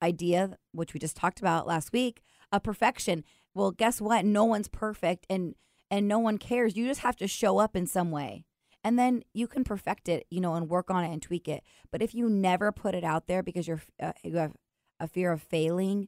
idea, 0.01 0.57
which 0.71 0.93
we 0.93 0.99
just 0.99 1.15
talked 1.15 1.39
about 1.39 1.67
last 1.67 1.93
week, 1.93 2.21
of 2.51 2.63
perfection. 2.63 3.23
Well, 3.53 3.71
guess 3.71 4.01
what? 4.01 4.25
No 4.25 4.43
one's 4.43 4.67
perfect 4.67 5.25
and 5.29 5.55
and 5.91 6.07
no 6.07 6.17
one 6.17 6.39
cares. 6.39 6.75
You 6.75 6.87
just 6.87 7.01
have 7.01 7.15
to 7.17 7.27
show 7.27 7.59
up 7.59 7.75
in 7.75 7.85
some 7.85 8.09
way. 8.09 8.43
And 8.83 8.99
then 8.99 9.23
you 9.33 9.47
can 9.47 9.63
perfect 9.63 10.09
it, 10.09 10.25
you 10.29 10.41
know, 10.41 10.55
and 10.55 10.69
work 10.69 10.91
on 10.91 11.03
it 11.03 11.11
and 11.11 11.21
tweak 11.21 11.47
it. 11.47 11.63
But 11.91 12.01
if 12.01 12.13
you 12.13 12.29
never 12.29 12.71
put 12.71 12.95
it 12.95 13.03
out 13.03 13.27
there 13.27 13.43
because 13.43 13.67
you're 13.67 13.81
uh, 14.01 14.13
you 14.23 14.37
have 14.37 14.53
a 14.99 15.07
fear 15.07 15.31
of 15.31 15.41
failing, 15.41 16.07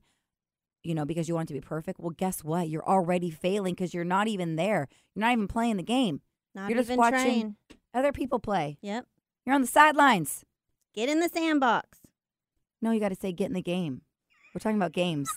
you 0.87 0.95
know, 0.95 1.05
because 1.05 1.27
you 1.27 1.35
want 1.35 1.49
it 1.49 1.53
to 1.53 1.59
be 1.59 1.65
perfect, 1.65 1.99
well, 1.99 2.11
guess 2.11 2.43
what? 2.43 2.69
You're 2.69 2.87
already 2.87 3.29
failing 3.29 3.73
because 3.73 3.93
you're 3.93 4.03
not 4.05 4.27
even 4.27 4.55
there. 4.55 4.87
You're 5.13 5.21
not 5.21 5.33
even 5.33 5.47
playing 5.47 5.77
the 5.77 5.83
game. 5.83 6.21
Not 6.55 6.69
You're 6.69 6.79
just 6.79 6.89
even 6.89 6.97
watching- 6.97 7.21
trying. 7.41 7.55
Other 7.93 8.11
people 8.11 8.39
play. 8.39 8.77
Yep. 8.81 9.05
You're 9.45 9.55
on 9.55 9.61
the 9.61 9.67
sidelines. 9.67 10.43
Get 10.93 11.09
in 11.09 11.19
the 11.19 11.29
sandbox. 11.29 11.99
No, 12.81 12.91
you 12.91 12.99
got 12.99 13.09
to 13.09 13.15
say 13.15 13.31
get 13.31 13.47
in 13.47 13.53
the 13.53 13.61
game. 13.61 14.01
We're 14.53 14.59
talking 14.59 14.77
about 14.77 14.91
games. 14.91 15.29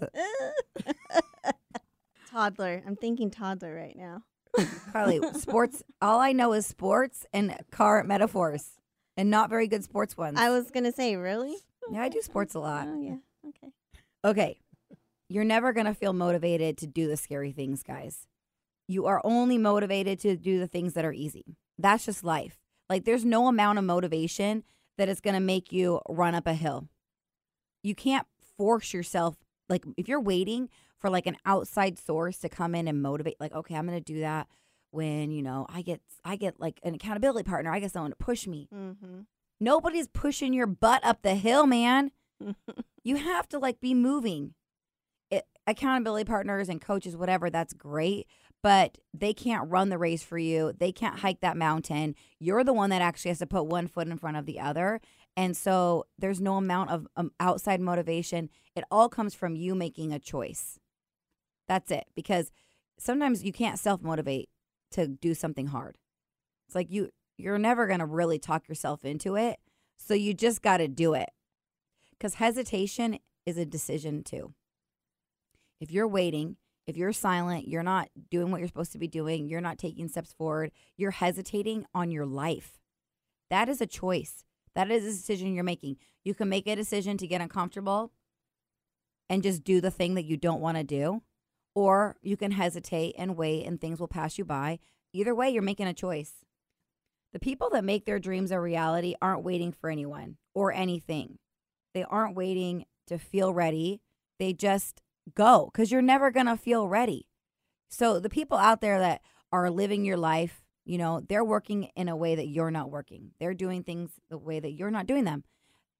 toddler. 2.30 2.82
I'm 2.86 2.96
thinking 2.96 3.30
toddler 3.30 3.74
right 3.74 3.96
now. 3.96 4.22
Carly, 4.92 5.20
sports, 5.38 5.82
all 6.00 6.20
I 6.20 6.32
know 6.32 6.52
is 6.52 6.66
sports 6.66 7.26
and 7.32 7.56
car 7.70 8.04
metaphors 8.04 8.72
and 9.16 9.30
not 9.30 9.48
very 9.50 9.66
good 9.66 9.84
sports 9.84 10.16
ones. 10.16 10.38
I 10.38 10.50
was 10.50 10.70
gonna 10.70 10.92
say, 10.92 11.16
really? 11.16 11.56
yeah, 11.90 12.02
I 12.02 12.08
do 12.08 12.20
sports 12.22 12.54
a 12.54 12.60
lot. 12.60 12.86
Oh 12.88 13.00
yeah. 13.00 13.16
Okay. 13.48 13.72
Okay. 14.24 14.58
You're 15.28 15.44
never 15.44 15.72
going 15.72 15.86
to 15.86 15.94
feel 15.94 16.12
motivated 16.12 16.76
to 16.78 16.86
do 16.86 17.08
the 17.08 17.16
scary 17.16 17.52
things, 17.52 17.82
guys. 17.82 18.26
You 18.86 19.06
are 19.06 19.20
only 19.24 19.56
motivated 19.56 20.18
to 20.20 20.36
do 20.36 20.58
the 20.58 20.66
things 20.66 20.92
that 20.92 21.04
are 21.04 21.12
easy. 21.12 21.56
That's 21.78 22.04
just 22.04 22.22
life. 22.22 22.58
Like, 22.90 23.04
there's 23.04 23.24
no 23.24 23.48
amount 23.48 23.78
of 23.78 23.84
motivation 23.84 24.64
that 24.98 25.08
is 25.08 25.20
going 25.20 25.34
to 25.34 25.40
make 25.40 25.72
you 25.72 26.00
run 26.08 26.34
up 26.34 26.46
a 26.46 26.52
hill. 26.52 26.88
You 27.82 27.94
can't 27.94 28.26
force 28.58 28.92
yourself. 28.92 29.36
Like, 29.68 29.84
if 29.96 30.08
you're 30.08 30.20
waiting 30.20 30.68
for 30.98 31.08
like 31.08 31.26
an 31.26 31.38
outside 31.46 31.98
source 31.98 32.38
to 32.38 32.50
come 32.50 32.74
in 32.74 32.86
and 32.86 33.00
motivate, 33.00 33.40
like, 33.40 33.54
okay, 33.54 33.74
I'm 33.74 33.86
going 33.86 33.98
to 33.98 34.12
do 34.12 34.20
that 34.20 34.48
when, 34.90 35.30
you 35.30 35.42
know, 35.42 35.66
I 35.70 35.80
get, 35.80 36.02
I 36.24 36.36
get 36.36 36.60
like 36.60 36.78
an 36.82 36.94
accountability 36.94 37.48
partner. 37.48 37.72
I 37.72 37.80
get 37.80 37.92
someone 37.92 38.10
to 38.10 38.16
push 38.16 38.46
me. 38.46 38.68
Mm-hmm. 38.74 39.20
Nobody's 39.58 40.08
pushing 40.08 40.52
your 40.52 40.66
butt 40.66 41.02
up 41.04 41.22
the 41.22 41.36
hill, 41.36 41.66
man. 41.66 42.10
You 43.04 43.16
have 43.16 43.48
to 43.48 43.58
like 43.58 43.80
be 43.80 43.94
moving. 43.94 44.54
It, 45.30 45.44
accountability 45.66 46.24
partners 46.24 46.68
and 46.68 46.80
coaches, 46.80 47.16
whatever, 47.16 47.50
that's 47.50 47.72
great. 47.72 48.26
But 48.62 48.98
they 49.12 49.34
can't 49.34 49.68
run 49.68 49.88
the 49.88 49.98
race 49.98 50.22
for 50.22 50.38
you. 50.38 50.72
They 50.78 50.92
can't 50.92 51.18
hike 51.18 51.40
that 51.40 51.56
mountain. 51.56 52.14
You're 52.38 52.62
the 52.62 52.72
one 52.72 52.90
that 52.90 53.02
actually 53.02 53.30
has 53.30 53.38
to 53.40 53.46
put 53.46 53.66
one 53.66 53.88
foot 53.88 54.06
in 54.06 54.16
front 54.18 54.36
of 54.36 54.46
the 54.46 54.60
other. 54.60 55.00
And 55.36 55.56
so 55.56 56.06
there's 56.18 56.40
no 56.40 56.56
amount 56.56 56.90
of 56.90 57.08
um, 57.16 57.32
outside 57.40 57.80
motivation. 57.80 58.50
It 58.76 58.84
all 58.90 59.08
comes 59.08 59.34
from 59.34 59.56
you 59.56 59.74
making 59.74 60.12
a 60.12 60.20
choice. 60.20 60.78
That's 61.66 61.90
it. 61.90 62.04
Because 62.14 62.52
sometimes 62.98 63.42
you 63.42 63.52
can't 63.52 63.78
self 63.78 64.00
motivate 64.02 64.48
to 64.92 65.08
do 65.08 65.34
something 65.34 65.68
hard. 65.68 65.96
It's 66.66 66.74
like 66.74 66.90
you 66.90 67.10
you're 67.38 67.58
never 67.58 67.86
going 67.86 67.98
to 67.98 68.06
really 68.06 68.38
talk 68.38 68.68
yourself 68.68 69.04
into 69.04 69.36
it. 69.36 69.58
So 69.96 70.14
you 70.14 70.34
just 70.34 70.62
got 70.62 70.78
to 70.78 70.88
do 70.88 71.14
it. 71.14 71.30
Cuz 72.22 72.34
hesitation 72.34 73.18
is 73.44 73.58
a 73.58 73.66
decision 73.66 74.22
too. 74.22 74.54
If 75.80 75.90
you're 75.90 76.06
waiting, 76.06 76.56
if 76.86 76.96
you're 76.96 77.12
silent, 77.12 77.66
you're 77.66 77.82
not 77.82 78.10
doing 78.30 78.52
what 78.52 78.58
you're 78.60 78.68
supposed 78.68 78.92
to 78.92 78.98
be 78.98 79.08
doing, 79.08 79.48
you're 79.48 79.60
not 79.60 79.76
taking 79.76 80.06
steps 80.06 80.32
forward, 80.32 80.70
you're 80.96 81.10
hesitating 81.10 81.84
on 81.92 82.12
your 82.12 82.24
life. 82.24 82.78
That 83.50 83.68
is 83.68 83.80
a 83.80 83.88
choice. 83.88 84.44
That 84.76 84.88
is 84.88 85.04
a 85.04 85.10
decision 85.10 85.52
you're 85.52 85.64
making. 85.64 85.96
You 86.24 86.32
can 86.32 86.48
make 86.48 86.68
a 86.68 86.76
decision 86.76 87.18
to 87.18 87.26
get 87.26 87.40
uncomfortable 87.40 88.12
and 89.28 89.42
just 89.42 89.64
do 89.64 89.80
the 89.80 89.90
thing 89.90 90.14
that 90.14 90.24
you 90.24 90.36
don't 90.36 90.60
want 90.60 90.76
to 90.76 90.84
do, 90.84 91.22
or 91.74 92.16
you 92.22 92.36
can 92.36 92.52
hesitate 92.52 93.16
and 93.18 93.36
wait 93.36 93.66
and 93.66 93.80
things 93.80 93.98
will 93.98 94.06
pass 94.06 94.38
you 94.38 94.44
by. 94.44 94.78
Either 95.12 95.34
way, 95.34 95.50
you're 95.50 95.60
making 95.60 95.88
a 95.88 95.92
choice. 95.92 96.44
The 97.32 97.40
people 97.40 97.68
that 97.70 97.84
make 97.84 98.04
their 98.04 98.20
dreams 98.20 98.52
a 98.52 98.60
reality 98.60 99.16
aren't 99.20 99.42
waiting 99.42 99.72
for 99.72 99.90
anyone 99.90 100.36
or 100.54 100.72
anything. 100.72 101.38
They 101.94 102.04
aren't 102.04 102.36
waiting 102.36 102.86
to 103.06 103.18
feel 103.18 103.52
ready. 103.52 104.00
They 104.38 104.52
just 104.52 105.02
go 105.34 105.70
because 105.72 105.90
you're 105.92 106.02
never 106.02 106.30
going 106.30 106.46
to 106.46 106.56
feel 106.56 106.88
ready. 106.88 107.26
So, 107.88 108.18
the 108.18 108.30
people 108.30 108.56
out 108.56 108.80
there 108.80 108.98
that 108.98 109.20
are 109.52 109.70
living 109.70 110.04
your 110.04 110.16
life, 110.16 110.64
you 110.84 110.98
know, 110.98 111.20
they're 111.20 111.44
working 111.44 111.84
in 111.94 112.08
a 112.08 112.16
way 112.16 112.34
that 112.34 112.48
you're 112.48 112.70
not 112.70 112.90
working. 112.90 113.32
They're 113.38 113.54
doing 113.54 113.82
things 113.82 114.12
the 114.30 114.38
way 114.38 114.60
that 114.60 114.72
you're 114.72 114.90
not 114.90 115.06
doing 115.06 115.24
them. 115.24 115.44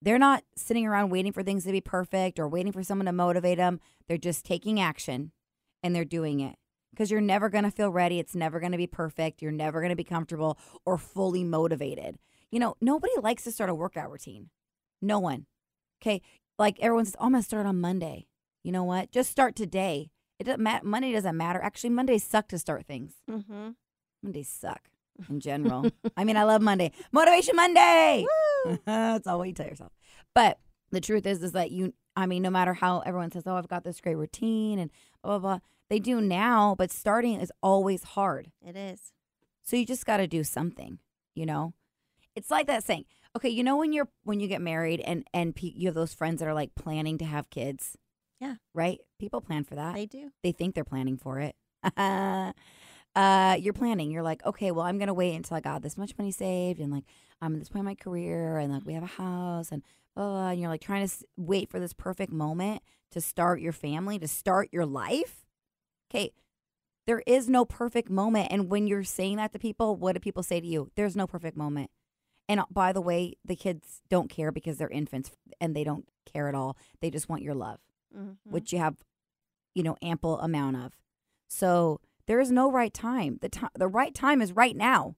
They're 0.01 0.19
not 0.19 0.43
sitting 0.57 0.87
around 0.87 1.11
waiting 1.11 1.33
for 1.33 1.43
things 1.43 1.65
to 1.65 1.73
be 1.73 1.81
perfect 1.81 2.41
or 2.41 2.49
waiting 2.49 2.73
for 2.73 2.83
someone 2.83 3.07
to 3.07 3.13
motivate 3.13 3.59
them. 3.59 3.79
They're 4.09 4.19
just 4.19 4.45
taking 4.45 4.81
action 4.81 5.31
and 5.83 5.95
they're 5.95 6.05
doing 6.05 6.41
it 6.41 6.57
because 6.91 7.11
you're 7.11 7.21
never 7.21 7.49
going 7.49 7.65
to 7.65 7.71
feel 7.71 7.91
ready. 7.91 8.19
It's 8.19 8.35
never 8.35 8.59
going 8.59 8.73
to 8.73 8.79
be 8.79 8.89
perfect. 8.89 9.43
You're 9.43 9.53
never 9.53 9.81
going 9.81 9.91
to 9.91 9.97
be 9.97 10.03
comfortable 10.03 10.59
or 10.85 10.99
fully 10.99 11.45
motivated. 11.45 12.19
You 12.51 12.59
know, 12.59 12.75
nobody 12.81 13.13
likes 13.23 13.45
to 13.45 13.53
start 13.53 13.71
a 13.71 13.75
workout 13.75 14.11
routine. 14.11 14.51
No 15.01 15.19
one. 15.19 15.47
Okay. 16.03 16.21
Like 16.59 16.79
everyone 16.81 17.05
says, 17.05 17.17
oh, 17.19 17.27
I'm 17.27 17.33
going 17.33 17.43
to 17.43 17.47
start 17.47 17.67
on 17.67 17.81
Monday. 17.81 18.27
You 18.65 18.73
know 18.73 18.85
what? 18.85 19.13
Just 19.13 19.31
start 19.31 19.55
today. 19.55 20.11
It 20.39 20.45
doesn't 20.45 20.61
matter. 20.61 20.85
Monday 20.85 21.13
doesn't 21.13 21.37
matter. 21.37 21.63
Actually, 21.63 21.91
Mondays 21.91 22.25
suck 22.25 22.49
to 22.49 22.59
start 22.59 22.87
things. 22.87 23.15
Mm-hmm. 23.31 23.71
Mondays 24.23 24.49
suck 24.49 24.83
in 25.31 25.41
general. 25.41 25.87
I 26.17 26.25
mean, 26.25 26.37
I 26.37 26.43
love 26.43 26.61
Monday. 26.61 26.91
Motivation 27.13 27.55
Monday. 27.55 28.27
That's 28.85 29.27
all 29.27 29.39
what 29.39 29.49
you 29.49 29.55
tell 29.55 29.67
yourself. 29.67 29.93
But 30.35 30.59
the 30.91 31.01
truth 31.01 31.25
is, 31.25 31.43
is 31.43 31.53
that 31.53 31.71
you, 31.71 31.95
I 32.17 32.27
mean, 32.27 32.43
no 32.43 32.51
matter 32.51 32.75
how 32.75 33.01
everyone 33.01 33.31
says, 33.31 33.45
oh, 33.47 33.57
I've 33.57 33.69
got 33.69 33.85
this 33.85 34.01
great 34.01 34.17
routine 34.17 34.79
and 34.79 34.91
blah, 35.23 35.39
blah, 35.39 35.57
blah, 35.57 35.59
they 35.89 35.99
do 36.01 36.21
now, 36.21 36.75
but 36.77 36.91
starting 36.91 37.41
is 37.41 37.53
always 37.63 38.03
hard. 38.03 38.51
It 38.67 38.77
is. 38.77 39.13
So 39.63 39.77
you 39.77 39.87
just 39.87 40.07
got 40.07 40.17
to 40.17 40.27
do 40.27 40.43
something, 40.43 40.99
you 41.35 41.47
know? 41.47 41.75
It's 42.35 42.51
like 42.51 42.67
that 42.67 42.83
saying, 42.83 43.05
okay, 43.37 43.49
you 43.49 43.65
know, 43.65 43.77
when 43.77 43.93
you're, 43.93 44.09
when 44.25 44.41
you 44.41 44.49
get 44.49 44.61
married 44.61 45.01
and, 45.01 45.27
and 45.33 45.55
pe- 45.55 45.73
you 45.75 45.89
have 45.89 45.95
those 45.95 46.15
friends 46.15 46.41
that 46.41 46.49
are 46.49 46.55
like 46.55 46.75
planning 46.75 47.19
to 47.19 47.25
have 47.25 47.51
kids. 47.51 47.97
Yeah. 48.41 48.57
Right? 48.75 48.99
People 49.21 49.41
plan 49.41 49.63
for 49.65 49.77
that 49.77 49.95
They 49.95 50.07
do. 50.07 50.33
they 50.43 50.51
think 50.51 50.75
they're 50.75 50.83
planning 50.85 51.17
for 51.17 51.39
it. 51.39 51.55
uh, 51.97 52.53
you're 53.59 53.73
planning. 53.73 54.11
You're 54.11 54.23
like, 54.23 54.45
okay, 54.45 54.71
well, 54.71 54.85
I'm 54.85 54.99
gonna 54.99 55.15
wait 55.15 55.35
until 55.35 55.57
I 55.57 55.61
got 55.61 55.83
this 55.83 55.97
much 55.97 56.17
money 56.19 56.33
saved, 56.33 56.81
and 56.81 56.91
like 56.93 57.05
I'm 57.41 57.55
at 57.55 57.61
this 57.61 57.69
point 57.69 57.81
in 57.81 57.87
my 57.87 57.95
career, 57.95 58.59
and 58.59 58.73
like 58.73 58.85
we 58.85 58.95
have 58.95 59.03
a 59.03 59.07
house, 59.07 59.71
and 59.71 59.83
blah, 60.15 60.25
blah, 60.25 60.33
blah, 60.35 60.49
and 60.51 60.61
you're 60.61 60.69
like 60.71 60.81
trying 60.81 61.01
to 61.01 61.13
s- 61.13 61.25
wait 61.37 61.71
for 61.71 61.79
this 61.81 61.93
perfect 61.93 62.33
moment 62.33 62.83
to 63.11 63.21
start 63.21 63.61
your 63.61 63.73
family, 63.73 64.19
to 64.19 64.29
start 64.29 64.69
your 64.73 64.87
life. 64.87 65.45
Okay, 66.11 66.33
there 67.07 67.23
is 67.27 67.49
no 67.49 67.65
perfect 67.65 68.11
moment, 68.11 68.49
and 68.51 68.71
when 68.71 68.87
you're 68.87 69.05
saying 69.05 69.37
that 69.37 69.53
to 69.53 69.59
people, 69.59 69.97
what 69.97 70.15
do 70.15 70.21
people 70.21 70.43
say 70.43 70.61
to 70.61 70.67
you? 70.67 70.91
There's 70.97 71.17
no 71.17 71.27
perfect 71.27 71.57
moment. 71.57 71.91
And 72.49 72.61
uh, 72.61 72.67
by 72.71 72.93
the 72.93 73.01
way, 73.01 73.35
the 73.45 73.57
kids 73.57 74.03
don't 74.11 74.29
care 74.31 74.51
because 74.53 74.79
they're 74.79 74.89
infants 74.89 75.31
and 75.61 75.75
they 75.75 75.85
don't 75.85 76.07
care 76.31 76.49
at 76.49 76.55
all. 76.55 76.77
They 77.01 77.11
just 77.11 77.29
want 77.29 77.43
your 77.43 77.55
love 77.55 77.79
Mm-hmm. 78.15 78.51
which 78.53 78.75
you 78.75 78.79
have, 78.79 78.97
you 79.75 79.83
know, 79.83 79.97
ample 80.03 80.39
amount 80.41 80.77
of. 80.77 80.93
So 81.49 81.99
there 82.27 82.41
is 82.41 82.51
no 82.51 82.71
right 82.71 82.93
time. 82.93 83.39
The 83.41 83.49
time, 83.49 83.71
the 83.75 83.89
right 83.89 84.15
time 84.15 84.43
is 84.43 84.53
right 84.53 84.77
now. 84.77 85.17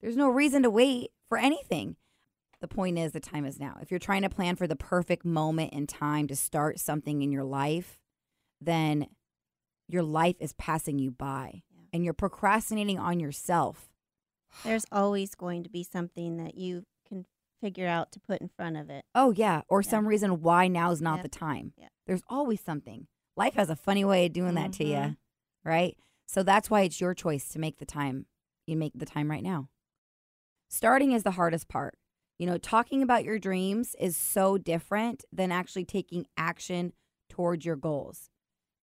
There's 0.00 0.16
no 0.16 0.30
reason 0.30 0.62
to 0.62 0.70
wait 0.70 1.10
for 1.28 1.36
anything. 1.36 1.96
The 2.62 2.68
point 2.68 2.96
is, 2.98 3.12
the 3.12 3.20
time 3.20 3.44
is 3.44 3.60
now. 3.60 3.76
If 3.82 3.90
you're 3.90 4.00
trying 4.00 4.22
to 4.22 4.30
plan 4.30 4.56
for 4.56 4.66
the 4.66 4.76
perfect 4.76 5.26
moment 5.26 5.74
in 5.74 5.86
time 5.86 6.26
to 6.28 6.34
start 6.34 6.80
something 6.80 7.20
in 7.20 7.32
your 7.32 7.44
life, 7.44 7.98
then 8.62 9.08
your 9.88 10.02
life 10.02 10.36
is 10.40 10.54
passing 10.54 10.98
you 10.98 11.10
by, 11.10 11.64
Yeah. 11.70 11.82
and 11.92 12.02
you're 12.04 12.14
procrastinating 12.14 12.98
on 12.98 13.20
yourself. 13.20 13.91
There's 14.64 14.84
always 14.92 15.34
going 15.34 15.62
to 15.64 15.70
be 15.70 15.82
something 15.82 16.36
that 16.38 16.56
you 16.56 16.84
can 17.08 17.26
figure 17.60 17.86
out 17.86 18.12
to 18.12 18.20
put 18.20 18.40
in 18.40 18.48
front 18.48 18.76
of 18.76 18.90
it. 18.90 19.04
Oh 19.14 19.32
yeah, 19.32 19.62
or 19.68 19.82
Yeah. 19.82 19.88
some 19.90 20.06
reason 20.06 20.42
why 20.42 20.68
now's 20.68 21.00
not 21.00 21.16
Yep. 21.18 21.22
the 21.22 21.28
time. 21.28 21.72
Yep. 21.76 21.90
There's 22.06 22.22
always 22.28 22.60
something. 22.60 23.06
Life 23.36 23.54
has 23.54 23.70
a 23.70 23.76
funny 23.76 24.04
way 24.04 24.26
of 24.26 24.32
doing 24.32 24.54
that 24.54 24.72
to 24.74 24.84
you, 24.84 24.94
mm-hmm. 24.96 25.68
right? 25.68 25.96
So 26.26 26.42
that's 26.42 26.68
why 26.70 26.82
it's 26.82 27.00
your 27.00 27.14
choice 27.14 27.48
to 27.50 27.58
make 27.58 27.78
the 27.78 27.86
time. 27.86 28.26
You 28.66 28.76
make 28.76 28.92
the 28.94 29.06
time 29.06 29.30
right 29.30 29.42
now. 29.42 29.68
Starting 30.68 31.12
is 31.12 31.22
the 31.22 31.32
hardest 31.32 31.68
part. 31.68 31.96
You 32.38 32.46
know, 32.46 32.58
talking 32.58 33.02
about 33.02 33.24
your 33.24 33.38
dreams 33.38 33.94
is 34.00 34.16
so 34.16 34.58
different 34.58 35.24
than 35.32 35.52
actually 35.52 35.84
taking 35.84 36.26
action 36.36 36.92
towards 37.28 37.64
your 37.64 37.76
goals. 37.76 38.30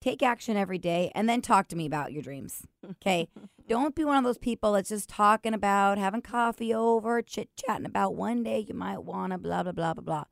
Take 0.02 0.24
action 0.24 0.56
every 0.56 0.78
day 0.78 1.12
and 1.14 1.28
then 1.28 1.42
talk 1.42 1.68
to 1.70 1.76
me 1.76 1.86
about 1.86 2.12
your 2.14 2.22
dreams. 2.22 2.66
Okay. 2.92 3.30
Don't 3.70 3.94
be 3.94 4.04
one 4.04 4.18
of 4.18 4.24
those 4.24 4.40
people 4.40 4.74
that's 4.74 4.90
just 4.90 5.08
talking 5.08 5.54
about 5.54 6.00
having 6.00 6.24
coffee 6.24 6.74
over, 6.74 7.22
chit 7.22 7.50
chatting 7.56 7.86
about 7.86 8.16
one 8.16 8.42
day 8.42 8.66
you 8.68 8.74
might 8.74 9.04
want 9.04 9.32
to, 9.32 9.38
blah, 9.38 9.62
blah, 9.62 9.72
blah, 9.72 9.94
blah, 9.94 10.02
blah. 10.02 10.24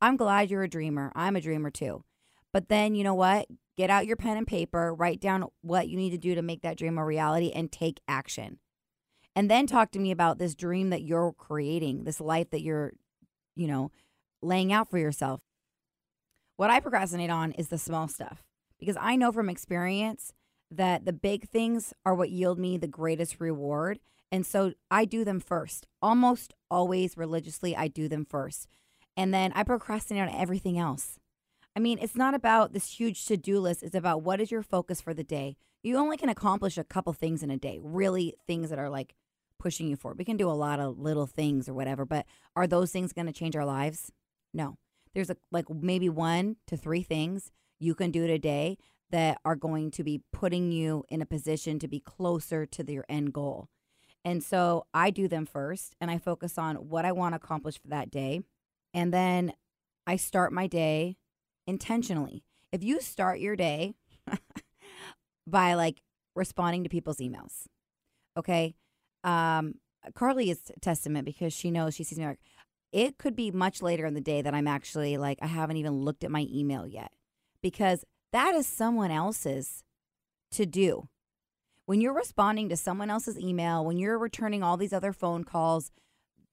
I'm 0.00 0.16
glad 0.16 0.50
you're 0.50 0.62
a 0.62 0.70
dreamer. 0.70 1.12
I'm 1.14 1.36
a 1.36 1.40
dreamer 1.42 1.70
too. 1.70 2.04
But 2.50 2.70
then, 2.70 2.94
you 2.94 3.04
know 3.04 3.14
what? 3.14 3.46
Get 3.76 3.90
out 3.90 4.06
your 4.06 4.16
pen 4.16 4.38
and 4.38 4.46
paper, 4.46 4.94
write 4.94 5.20
down 5.20 5.44
what 5.60 5.90
you 5.90 5.98
need 5.98 6.10
to 6.10 6.18
do 6.18 6.34
to 6.34 6.40
make 6.40 6.62
that 6.62 6.78
dream 6.78 6.96
a 6.96 7.04
reality, 7.04 7.52
and 7.54 7.70
take 7.70 8.00
action. 8.08 8.58
And 9.36 9.50
then 9.50 9.66
talk 9.66 9.90
to 9.90 9.98
me 9.98 10.10
about 10.10 10.38
this 10.38 10.54
dream 10.54 10.88
that 10.88 11.02
you're 11.02 11.34
creating, 11.34 12.04
this 12.04 12.22
life 12.22 12.48
that 12.52 12.62
you're, 12.62 12.94
you 13.54 13.66
know, 13.66 13.90
laying 14.40 14.72
out 14.72 14.90
for 14.90 14.96
yourself. 14.96 15.40
What 16.56 16.70
I 16.70 16.80
procrastinate 16.80 17.28
on 17.28 17.52
is 17.52 17.68
the 17.68 17.76
small 17.76 18.08
stuff 18.08 18.42
because 18.80 18.96
I 18.98 19.14
know 19.16 19.30
from 19.30 19.50
experience 19.50 20.32
that 20.70 21.04
the 21.04 21.12
big 21.12 21.48
things 21.48 21.94
are 22.04 22.14
what 22.14 22.30
yield 22.30 22.58
me 22.58 22.76
the 22.76 22.86
greatest 22.86 23.40
reward. 23.40 23.98
And 24.30 24.44
so 24.44 24.72
I 24.90 25.04
do 25.04 25.24
them 25.24 25.40
first. 25.40 25.86
Almost 26.02 26.54
always 26.70 27.16
religiously, 27.16 27.74
I 27.74 27.88
do 27.88 28.08
them 28.08 28.26
first. 28.28 28.68
And 29.16 29.32
then 29.32 29.52
I 29.54 29.62
procrastinate 29.62 30.28
on 30.28 30.34
everything 30.34 30.78
else. 30.78 31.18
I 31.74 31.80
mean, 31.80 31.98
it's 32.00 32.16
not 32.16 32.34
about 32.34 32.72
this 32.72 32.98
huge 32.98 33.24
to 33.26 33.36
do 33.36 33.60
list, 33.60 33.82
it's 33.82 33.94
about 33.94 34.22
what 34.22 34.40
is 34.40 34.50
your 34.50 34.62
focus 34.62 35.00
for 35.00 35.14
the 35.14 35.24
day. 35.24 35.56
You 35.82 35.96
only 35.96 36.16
can 36.16 36.28
accomplish 36.28 36.76
a 36.76 36.84
couple 36.84 37.12
things 37.12 37.42
in 37.42 37.50
a 37.50 37.56
day, 37.56 37.78
really 37.80 38.34
things 38.46 38.70
that 38.70 38.78
are 38.78 38.90
like 38.90 39.14
pushing 39.58 39.88
you 39.88 39.96
forward. 39.96 40.18
We 40.18 40.24
can 40.24 40.36
do 40.36 40.50
a 40.50 40.52
lot 40.52 40.80
of 40.80 40.98
little 40.98 41.26
things 41.26 41.68
or 41.68 41.74
whatever, 41.74 42.04
but 42.04 42.26
are 42.56 42.66
those 42.66 42.90
things 42.90 43.12
going 43.12 43.26
to 43.26 43.32
change 43.32 43.56
our 43.56 43.64
lives? 43.64 44.10
No. 44.52 44.76
There's 45.14 45.30
a, 45.30 45.36
like 45.50 45.70
maybe 45.70 46.08
one 46.08 46.56
to 46.66 46.76
three 46.76 47.02
things 47.02 47.50
you 47.78 47.94
can 47.94 48.10
do 48.10 48.26
today 48.26 48.76
that 49.10 49.38
are 49.44 49.56
going 49.56 49.90
to 49.92 50.04
be 50.04 50.22
putting 50.32 50.70
you 50.70 51.04
in 51.08 51.22
a 51.22 51.26
position 51.26 51.78
to 51.78 51.88
be 51.88 52.00
closer 52.00 52.66
to 52.66 52.92
your 52.92 53.04
end 53.08 53.32
goal. 53.32 53.68
And 54.24 54.42
so 54.42 54.86
I 54.92 55.10
do 55.10 55.28
them 55.28 55.46
first 55.46 55.94
and 56.00 56.10
I 56.10 56.18
focus 56.18 56.58
on 56.58 56.76
what 56.76 57.04
I 57.04 57.12
want 57.12 57.32
to 57.32 57.36
accomplish 57.36 57.80
for 57.80 57.88
that 57.88 58.10
day. 58.10 58.42
And 58.92 59.12
then 59.12 59.52
I 60.06 60.16
start 60.16 60.52
my 60.52 60.66
day 60.66 61.16
intentionally. 61.66 62.42
If 62.72 62.82
you 62.82 63.00
start 63.00 63.40
your 63.40 63.56
day 63.56 63.94
by 65.46 65.74
like 65.74 66.02
responding 66.34 66.82
to 66.84 66.90
people's 66.90 67.18
emails, 67.18 67.66
okay? 68.36 68.74
Um, 69.24 69.74
Carly 70.14 70.50
is 70.50 70.72
testament 70.80 71.24
because 71.24 71.52
she 71.52 71.70
knows 71.70 71.94
she 71.94 72.04
sees 72.04 72.18
me 72.18 72.26
like, 72.26 72.40
it 72.92 73.18
could 73.18 73.36
be 73.36 73.50
much 73.50 73.82
later 73.82 74.06
in 74.06 74.14
the 74.14 74.20
day 74.20 74.42
that 74.42 74.54
I'm 74.54 74.66
actually 74.66 75.16
like, 75.16 75.38
I 75.42 75.46
haven't 75.46 75.76
even 75.76 75.92
looked 75.92 76.24
at 76.24 76.30
my 76.30 76.46
email 76.50 76.86
yet 76.86 77.12
because 77.62 78.04
that 78.32 78.54
is 78.54 78.66
someone 78.66 79.10
else's 79.10 79.82
to 80.52 80.66
do. 80.66 81.08
When 81.86 82.00
you're 82.00 82.14
responding 82.14 82.68
to 82.68 82.76
someone 82.76 83.10
else's 83.10 83.38
email, 83.38 83.84
when 83.84 83.98
you're 83.98 84.18
returning 84.18 84.62
all 84.62 84.76
these 84.76 84.92
other 84.92 85.12
phone 85.12 85.44
calls, 85.44 85.90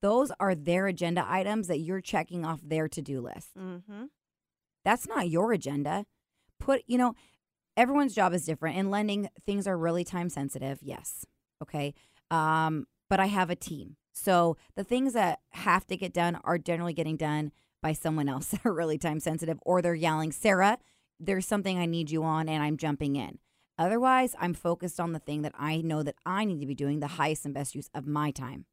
those 0.02 0.32
are 0.40 0.56
their 0.56 0.88
agenda 0.88 1.26
items 1.28 1.68
that 1.68 1.80
you're 1.80 2.02
checking 2.02 2.46
off 2.46 2.62
their 2.64 2.88
to 2.88 3.02
do 3.02 3.22
list. 3.22 3.50
Mm-hmm. 3.58 4.06
That's 4.84 5.08
not 5.08 5.30
your 5.30 5.52
agenda. 5.52 6.06
Put, 6.60 6.84
you 6.88 6.98
know, 6.98 7.16
everyone's 7.76 8.16
job 8.16 8.34
is 8.34 8.46
different. 8.46 8.78
In 8.78 8.90
lending, 8.90 9.30
things 9.46 9.68
are 9.68 9.78
really 9.78 10.04
time 10.04 10.30
sensitive. 10.30 10.80
Yes. 10.82 11.26
Okay. 11.62 11.94
Um, 12.32 12.86
but 13.10 13.20
I 13.20 13.26
have 13.28 13.50
a 13.50 13.56
team. 13.56 13.98
So 14.14 14.58
the 14.76 14.84
things 14.84 15.14
that 15.14 15.40
have 15.52 15.86
to 15.88 15.98
get 15.98 16.14
done 16.14 16.40
are 16.44 16.58
generally 16.58 16.94
getting 16.94 17.18
done 17.18 17.52
by 17.82 17.94
someone 17.94 18.30
else 18.30 18.48
that 18.50 18.66
are 18.66 18.74
really 18.74 18.98
time 18.98 19.20
sensitive, 19.20 19.60
or 19.64 19.82
they're 19.82 19.96
yelling, 19.96 20.32
Sarah, 20.32 20.78
there's 21.20 21.48
something 21.48 21.78
I 21.78 21.86
need 21.86 22.12
you 22.12 22.24
on, 22.24 22.50
and 22.50 22.64
I'm 22.64 22.78
jumping 22.78 23.16
in. 23.16 23.40
Otherwise, 23.78 24.36
I'm 24.40 24.54
focused 24.54 25.00
on 25.00 25.14
the 25.14 25.20
thing 25.20 25.42
that 25.42 25.54
I 25.58 25.82
know 25.82 26.02
that 26.04 26.16
I 26.26 26.46
need 26.46 26.62
to 26.62 26.66
be 26.66 26.76
doing 26.76 27.00
the 27.00 27.08
highest 27.08 27.46
and 27.46 27.54
best 27.54 27.76
use 27.76 27.90
of 27.94 28.08
my 28.08 28.32
time. 28.32 28.66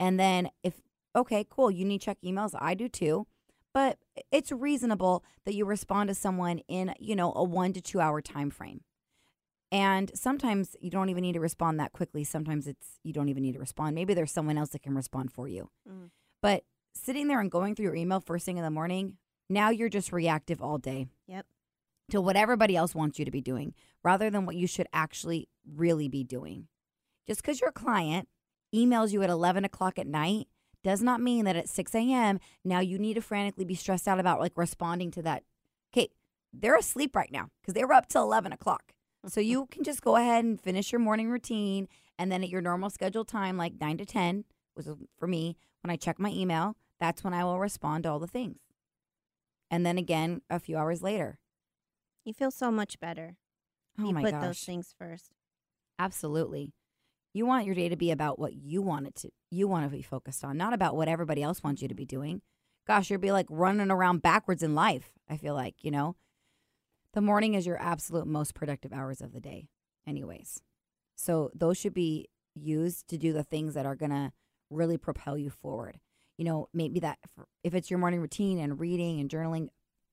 And 0.00 0.18
then 0.18 0.50
if 0.62 0.80
okay, 1.14 1.46
cool, 1.48 1.70
you 1.70 1.84
need 1.84 2.00
to 2.00 2.04
check 2.06 2.18
emails, 2.24 2.54
I 2.58 2.74
do 2.74 2.88
too. 2.88 3.26
But 3.74 3.98
it's 4.30 4.52
reasonable 4.52 5.24
that 5.44 5.54
you 5.54 5.64
respond 5.64 6.08
to 6.08 6.14
someone 6.14 6.58
in, 6.68 6.94
you 6.98 7.16
know, 7.16 7.32
a 7.34 7.42
1 7.42 7.72
to 7.74 7.80
2 7.80 8.00
hour 8.00 8.20
time 8.20 8.50
frame. 8.50 8.82
And 9.70 10.10
sometimes 10.14 10.76
you 10.80 10.90
don't 10.90 11.08
even 11.08 11.22
need 11.22 11.32
to 11.32 11.40
respond 11.40 11.80
that 11.80 11.92
quickly. 11.92 12.24
Sometimes 12.24 12.66
it's 12.66 12.98
you 13.02 13.12
don't 13.14 13.30
even 13.30 13.42
need 13.42 13.52
to 13.52 13.58
respond. 13.58 13.94
Maybe 13.94 14.12
there's 14.12 14.32
someone 14.32 14.58
else 14.58 14.70
that 14.70 14.82
can 14.82 14.94
respond 14.94 15.32
for 15.32 15.48
you. 15.48 15.70
Mm. 15.88 16.10
But 16.42 16.64
sitting 16.94 17.28
there 17.28 17.40
and 17.40 17.50
going 17.50 17.74
through 17.74 17.86
your 17.86 17.94
email 17.94 18.20
first 18.20 18.44
thing 18.44 18.58
in 18.58 18.64
the 18.64 18.70
morning, 18.70 19.16
now 19.48 19.70
you're 19.70 19.88
just 19.88 20.12
reactive 20.12 20.60
all 20.60 20.78
day 20.78 21.06
Yep. 21.26 21.46
To 22.10 22.20
what 22.20 22.36
everybody 22.36 22.76
else 22.76 22.94
wants 22.94 23.18
you 23.18 23.24
to 23.24 23.30
be 23.30 23.40
doing 23.40 23.74
rather 24.02 24.30
than 24.30 24.46
what 24.46 24.56
you 24.56 24.66
should 24.66 24.88
actually 24.92 25.48
really 25.66 26.08
be 26.08 26.24
doing. 26.24 26.68
Just 27.26 27.42
because 27.42 27.60
your 27.60 27.72
client 27.72 28.28
emails 28.74 29.12
you 29.12 29.22
at 29.22 29.30
11 29.30 29.64
o'clock 29.64 29.98
at 29.98 30.06
night 30.06 30.48
does 30.82 31.02
not 31.02 31.20
mean 31.20 31.44
that 31.44 31.56
at 31.56 31.68
6 31.68 31.94
a.m. 31.94 32.40
now 32.64 32.80
you 32.80 32.98
need 32.98 33.14
to 33.14 33.20
frantically 33.20 33.64
be 33.64 33.74
stressed 33.74 34.08
out 34.08 34.18
about 34.18 34.40
like 34.40 34.52
responding 34.56 35.10
to 35.12 35.22
that. 35.22 35.44
Okay, 35.92 36.08
they're 36.52 36.76
asleep 36.76 37.14
right 37.14 37.30
now 37.30 37.48
because 37.60 37.74
they 37.74 37.84
were 37.84 37.92
up 37.92 38.08
till 38.08 38.22
11 38.22 38.52
o'clock. 38.52 38.94
So 39.26 39.40
you 39.40 39.66
can 39.70 39.84
just 39.84 40.02
go 40.02 40.16
ahead 40.16 40.44
and 40.44 40.60
finish 40.60 40.92
your 40.92 41.00
morning 41.00 41.30
routine. 41.30 41.88
And 42.18 42.30
then 42.30 42.42
at 42.42 42.50
your 42.50 42.60
normal 42.60 42.90
scheduled 42.90 43.28
time, 43.28 43.56
like 43.56 43.80
9 43.80 43.98
to 43.98 44.04
10, 44.04 44.44
was 44.76 44.88
for 45.18 45.26
me, 45.26 45.56
when 45.82 45.90
I 45.90 45.96
check 45.96 46.18
my 46.18 46.30
email, 46.30 46.76
that's 47.00 47.24
when 47.24 47.34
I 47.34 47.44
will 47.44 47.58
respond 47.58 48.04
to 48.04 48.10
all 48.10 48.18
the 48.18 48.26
things. 48.26 48.58
And 49.70 49.86
then 49.86 49.98
again, 49.98 50.42
a 50.50 50.58
few 50.58 50.76
hours 50.76 51.02
later. 51.02 51.38
You 52.24 52.32
feel 52.32 52.50
so 52.50 52.70
much 52.70 53.00
better. 53.00 53.36
Oh 53.98 54.06
you 54.06 54.14
my 54.14 54.22
put 54.22 54.32
gosh. 54.32 54.42
those 54.42 54.60
things 54.60 54.94
first. 54.96 55.32
Absolutely. 55.98 56.72
You 57.34 57.46
want 57.46 57.66
your 57.66 57.74
day 57.74 57.88
to 57.88 57.96
be 57.96 58.10
about 58.10 58.38
what 58.38 58.54
you 58.54 58.82
want 58.82 59.06
it 59.06 59.14
to 59.16 59.30
you 59.50 59.68
want 59.68 59.84
to 59.84 59.94
be 59.94 60.02
focused 60.02 60.44
on, 60.44 60.56
not 60.56 60.72
about 60.72 60.96
what 60.96 61.08
everybody 61.08 61.42
else 61.42 61.62
wants 61.62 61.82
you 61.82 61.88
to 61.88 61.94
be 61.94 62.06
doing. 62.06 62.40
Gosh, 62.86 63.10
you'd 63.10 63.20
be 63.20 63.32
like 63.32 63.46
running 63.48 63.90
around 63.90 64.22
backwards 64.22 64.62
in 64.62 64.74
life, 64.74 65.12
I 65.28 65.36
feel 65.36 65.54
like, 65.54 65.76
you 65.82 65.90
know. 65.90 66.16
The 67.12 67.20
morning 67.20 67.54
is 67.54 67.66
your 67.66 67.80
absolute 67.80 68.26
most 68.26 68.54
productive 68.54 68.92
hours 68.92 69.20
of 69.20 69.32
the 69.32 69.40
day, 69.40 69.68
anyways. 70.06 70.62
So 71.14 71.50
those 71.54 71.76
should 71.76 71.92
be 71.92 72.28
used 72.54 73.08
to 73.08 73.18
do 73.18 73.32
the 73.32 73.44
things 73.44 73.74
that 73.74 73.86
are 73.86 73.94
going 73.94 74.10
to 74.10 74.32
really 74.70 74.96
propel 74.96 75.36
you 75.36 75.50
forward. 75.50 76.00
You 76.38 76.46
know, 76.46 76.68
maybe 76.72 76.98
that 77.00 77.18
if 77.62 77.74
it's 77.74 77.90
your 77.90 77.98
morning 77.98 78.20
routine 78.20 78.58
and 78.58 78.80
reading 78.80 79.20
and 79.20 79.28
journaling, 79.28 79.68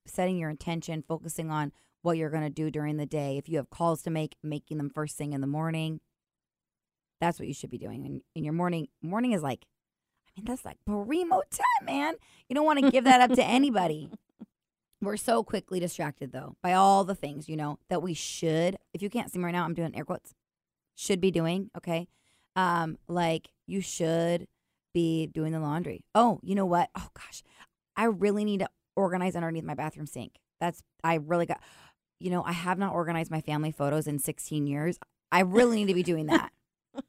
setting 0.06 0.38
your 0.38 0.50
intention, 0.50 1.04
focusing 1.08 1.50
on 1.50 1.72
what 2.01 2.18
you're 2.18 2.29
going 2.29 2.44
to 2.44 2.50
do 2.50 2.72
during 2.72 2.98
the 2.98 3.06
day. 3.06 3.38
If 3.38 3.50
you 3.50 3.58
have 3.58 3.70
calls 3.70 4.01
to 4.03 4.10
make, 4.10 4.36
making 4.44 4.77
them 4.77 4.89
first 4.89 5.18
thing 5.18 5.34
in 5.34 5.41
the 5.41 5.48
morning. 5.48 6.00
That's 7.20 7.38
what 7.38 7.48
you 7.48 7.53
should 7.53 7.70
be 7.70 7.77
doing. 7.77 8.06
In, 8.06 8.22
in 8.34 8.44
your 8.44 8.53
morning, 8.53 8.88
morning 9.01 9.34
is 9.34 9.44
like, 9.44 9.65
I 10.27 10.39
mean, 10.39 10.46
that's 10.46 10.63
like 10.63 10.77
primo 10.86 11.41
time, 11.51 11.86
man. 11.86 12.15
You 12.48 12.56
don't 12.56 12.65
want 12.65 12.79
to 12.79 12.91
give 12.91 13.03
that 13.03 13.22
up 13.22 13.36
to 13.36 13.44
anybody. 13.44 14.10
We're 15.01 15.18
so 15.18 15.44
quickly 15.44 15.79
distracted, 15.79 16.32
though, 16.32 16.56
by 16.62 16.74
all 16.74 17.03
the 17.03 17.15
things, 17.15 17.48
you 17.48 17.56
know, 17.56 17.79
that 17.89 18.01
we 18.01 18.13
should. 18.13 18.77
If 18.94 19.01
you 19.01 19.10
can't 19.10 19.32
see 19.32 19.39
me 19.39 19.46
right 19.46 19.51
now, 19.51 19.63
I'm 19.63 19.74
doing 19.74 19.96
air 19.96 20.03
quotes. 20.03 20.34
Should 20.96 21.22
be 21.22 21.32
doing, 21.32 21.70
okay? 21.77 22.08
Um, 22.56 22.97
like 23.08 23.50
you 23.67 23.80
should 23.80 24.47
be 24.93 25.28
doing 25.28 25.54
the 25.54 25.60
laundry. 25.60 26.04
Oh, 26.13 26.39
you 26.43 26.56
know 26.56 26.65
what? 26.65 26.89
Oh 26.95 27.08
gosh, 27.13 27.43
I 27.95 28.06
really 28.06 28.43
need 28.43 28.60
to 28.60 28.69
organize 28.95 29.36
underneath 29.36 29.63
my 29.63 29.76
bathroom 29.76 30.08
sink. 30.08 30.34
That's 30.60 30.84
I 31.04 31.15
really 31.15 31.45
got. 31.45 31.62
You 32.19 32.29
know, 32.32 32.43
I 32.43 32.51
have 32.51 32.77
not 32.77 32.93
organized 32.93 33.32
my 33.32 33.41
family 33.41 33.71
photos 33.71 34.08
in 34.08 34.19
16 34.19 34.67
years. 34.67 34.99
I 35.32 35.41
really 35.41 35.77
need 35.77 35.88
to 35.88 35.93
be 35.93 36.03
doing 36.03 36.25
that 36.27 36.51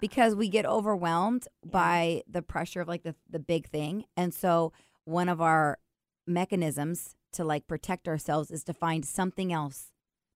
because 0.00 0.34
we 0.34 0.48
get 0.48 0.66
overwhelmed 0.66 1.48
Yeah. 1.64 1.70
by 1.70 2.22
the 2.28 2.42
pressure 2.42 2.80
of 2.80 2.88
like 2.88 3.02
the 3.02 3.14
the 3.28 3.38
big 3.38 3.68
thing, 3.68 4.04
and 4.16 4.34
so 4.34 4.72
one 5.04 5.28
of 5.28 5.40
our 5.40 5.78
mechanisms 6.26 7.14
to 7.32 7.44
like 7.44 7.66
protect 7.66 8.08
ourselves 8.08 8.50
is 8.50 8.64
to 8.64 8.74
find 8.74 9.04
something 9.04 9.52
else 9.52 9.92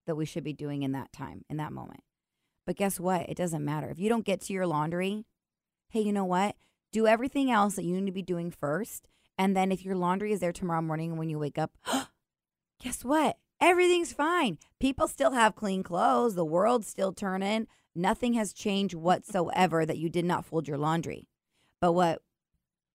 that 0.07 0.15
we 0.15 0.25
should 0.25 0.45
be 0.45 0.53
doing 0.53 0.83
in 0.83 0.93
that 0.93 1.13
time 1.13 1.45
in 1.51 1.57
that 1.59 1.73
moment. 1.73 2.01
But 2.67 2.77
guess 2.77 3.01
what? 3.01 3.29
It 3.29 3.37
doesn't 3.37 3.65
matter 3.65 3.89
if 3.91 3.99
you 3.99 4.09
don't 4.09 4.25
get 4.25 4.41
to 4.43 4.53
your 4.53 4.67
laundry. 4.67 5.25
Hey, 5.89 6.01
you 6.03 6.13
know 6.13 6.25
what? 6.25 6.55
Do 6.93 7.07
everything 7.07 7.51
else 7.51 7.75
that 7.75 7.85
you 7.85 7.95
need 8.01 8.07
to 8.07 8.13
be 8.13 8.23
doing 8.23 8.51
first, 8.51 9.09
and 9.37 9.57
then 9.57 9.73
if 9.73 9.85
your 9.85 9.97
laundry 9.97 10.33
is 10.33 10.41
there 10.41 10.53
tomorrow 10.53 10.81
morning 10.83 11.17
when 11.17 11.29
you 11.29 11.39
wake 11.39 11.59
up, 11.59 11.77
guess 12.83 13.05
what? 13.05 13.37
Everything's 13.61 14.13
fine. 14.13 14.59
People 14.79 15.07
still 15.07 15.33
have 15.33 15.55
clean 15.55 15.83
clothes. 15.83 16.35
The 16.35 16.45
world's 16.45 16.89
still 16.89 17.13
turning. 17.13 17.67
Nothing 17.95 18.35
has 18.35 18.53
changed 18.53 18.95
whatsoever 18.95 19.85
that 19.85 19.99
you 19.99 20.09
did 20.09 20.25
not 20.25 20.45
fold 20.45 20.67
your 20.67 20.79
laundry. 20.79 21.27
But 21.81 21.93
what 21.93 22.23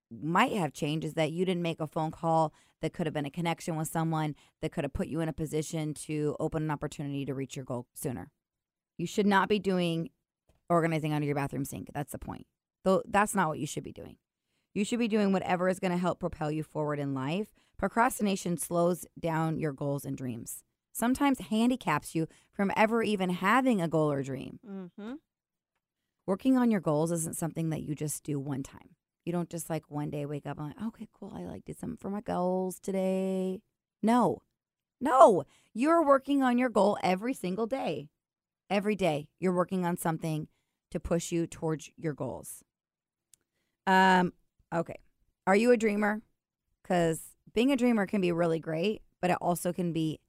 might 0.09 0.53
have 0.53 0.73
changed 0.73 1.05
is 1.05 1.13
that 1.13 1.31
you 1.31 1.45
didn't 1.45 1.61
make 1.61 1.79
a 1.79 1.87
phone 1.87 2.11
call 2.11 2.53
that 2.81 2.93
could 2.93 3.05
have 3.05 3.13
been 3.13 3.25
a 3.25 3.31
connection 3.31 3.75
with 3.75 3.87
someone 3.87 4.35
that 4.61 4.71
could 4.71 4.83
have 4.83 4.93
put 4.93 5.07
you 5.07 5.19
in 5.21 5.29
a 5.29 5.33
position 5.33 5.93
to 5.93 6.35
open 6.39 6.63
an 6.63 6.71
opportunity 6.71 7.25
to 7.25 7.33
reach 7.33 7.55
your 7.55 7.65
goal 7.65 7.87
sooner. 7.93 8.31
You 8.97 9.07
should 9.07 9.27
not 9.27 9.49
be 9.49 9.59
doing 9.59 10.09
organizing 10.69 11.13
under 11.13 11.25
your 11.25 11.35
bathroom 11.35 11.65
sink. 11.65 11.89
That's 11.93 12.11
the 12.11 12.19
point. 12.19 12.47
Though 12.83 13.01
that's 13.07 13.35
not 13.35 13.49
what 13.49 13.59
you 13.59 13.67
should 13.67 13.83
be 13.83 13.91
doing. 13.91 14.17
You 14.75 14.83
should 14.83 14.99
be 14.99 15.07
doing 15.07 15.31
whatever 15.31 15.69
is 15.69 15.79
going 15.79 15.93
to 15.93 15.97
help 15.97 16.19
propel 16.19 16.51
you 16.51 16.61
forward 16.61 16.99
in 16.99 17.13
life. 17.13 17.47
Procrastination 17.77 18.57
slows 18.57 19.05
down 19.17 19.57
your 19.57 19.71
goals 19.71 20.03
and 20.03 20.17
dreams. 20.17 20.63
Sometimes 20.91 21.39
handicaps 21.39 22.13
you 22.13 22.27
from 22.51 22.71
ever 22.75 23.01
even 23.01 23.29
having 23.29 23.81
a 23.81 23.87
goal 23.87 24.11
or 24.11 24.21
dream. 24.21 24.59
Mm-hmm. 24.69 25.13
Working 26.27 26.57
on 26.57 26.71
your 26.71 26.81
goals 26.81 27.11
isn't 27.13 27.37
something 27.37 27.69
that 27.69 27.83
you 27.83 27.95
just 27.95 28.23
do 28.25 28.37
one 28.37 28.63
time. 28.63 28.95
You 29.23 29.31
don't 29.31 29.49
just 29.49 29.69
like 29.69 29.89
one 29.89 30.09
day 30.09 30.25
wake 30.25 30.45
up 30.45 30.59
and 30.59 30.67
like, 30.67 30.87
okay, 30.87 31.07
cool, 31.17 31.33
I 31.33 31.43
like 31.43 31.63
did 31.63 31.79
something 31.79 31.97
for 31.97 32.09
my 32.09 32.21
goals 32.21 32.77
today. 32.79 33.61
No. 34.03 34.41
No. 34.99 35.45
You're 35.73 36.05
working 36.05 36.43
on 36.43 36.57
your 36.57 36.69
goal 36.69 36.97
every 37.01 37.33
single 37.33 37.65
day. 37.65 38.09
Every 38.69 38.95
day 38.95 39.29
you're 39.39 39.55
working 39.55 39.85
on 39.85 39.95
something 39.95 40.49
to 40.91 40.99
push 40.99 41.31
you 41.31 41.47
towards 41.47 41.89
your 41.95 42.13
goals. 42.13 42.63
Um 43.87 44.33
okay. 44.75 44.99
Are 45.47 45.55
you 45.55 45.71
a 45.71 45.77
dreamer? 45.77 46.21
Cuz 46.83 47.21
being 47.53 47.71
a 47.71 47.77
dreamer 47.77 48.05
can 48.05 48.21
be 48.21 48.31
really 48.31 48.59
great, 48.59 49.01
but 49.21 49.31
it 49.31 49.37
also 49.41 49.71
can 49.73 49.93
be 49.93 50.19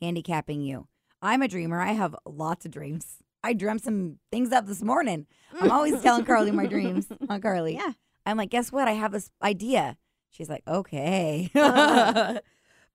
handicapping 0.00 0.62
you. 0.62 0.88
I'm 1.22 1.42
a 1.42 1.48
dreamer. 1.48 1.80
I 1.80 1.92
have 1.92 2.16
lots 2.24 2.64
of 2.64 2.72
dreams. 2.72 3.18
I 3.42 3.52
dreamt 3.52 3.82
some 3.82 4.18
things 4.30 4.52
up 4.52 4.66
this 4.66 4.82
morning. 4.82 5.26
I'm 5.58 5.70
always 5.70 6.00
telling 6.02 6.24
Carly 6.24 6.50
my 6.50 6.66
dreams. 6.66 7.06
Huh, 7.28 7.38
Carly? 7.38 7.74
Yeah. 7.74 7.92
I'm 8.26 8.36
like, 8.36 8.50
guess 8.50 8.70
what? 8.70 8.88
I 8.88 8.92
have 8.92 9.12
this 9.12 9.30
idea. 9.42 9.96
She's 10.30 10.48
like, 10.48 10.62
okay. 10.66 11.50
Uh-huh. 11.54 12.40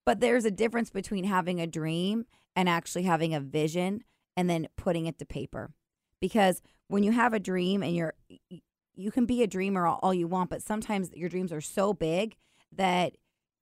but 0.06 0.20
there's 0.20 0.46
a 0.46 0.52
difference 0.52 0.90
between 0.90 1.24
having 1.24 1.60
a 1.60 1.68
dream 1.68 2.26
and 2.56 2.70
actually 2.70 3.04
having 3.04 3.34
a 3.34 3.40
vision 3.40 4.04
and 4.38 4.50
then 4.50 4.68
putting 4.78 5.06
it 5.06 5.18
to 5.20 5.26
paper. 5.26 5.72
Because 6.22 6.62
when 6.88 7.04
you 7.04 7.12
have 7.12 7.34
a 7.34 7.40
dream 7.40 7.82
and 7.84 7.96
you're, 7.96 8.14
you 8.96 9.12
can 9.12 9.26
be 9.26 9.44
a 9.44 9.48
dreamer 9.48 9.86
all, 9.86 10.00
all 10.02 10.14
you 10.14 10.28
want, 10.28 10.50
but 10.50 10.62
sometimes 10.62 11.12
your 11.14 11.30
dreams 11.30 11.52
are 11.52 11.62
so 11.62 11.94
big 11.94 12.36
that 12.72 13.16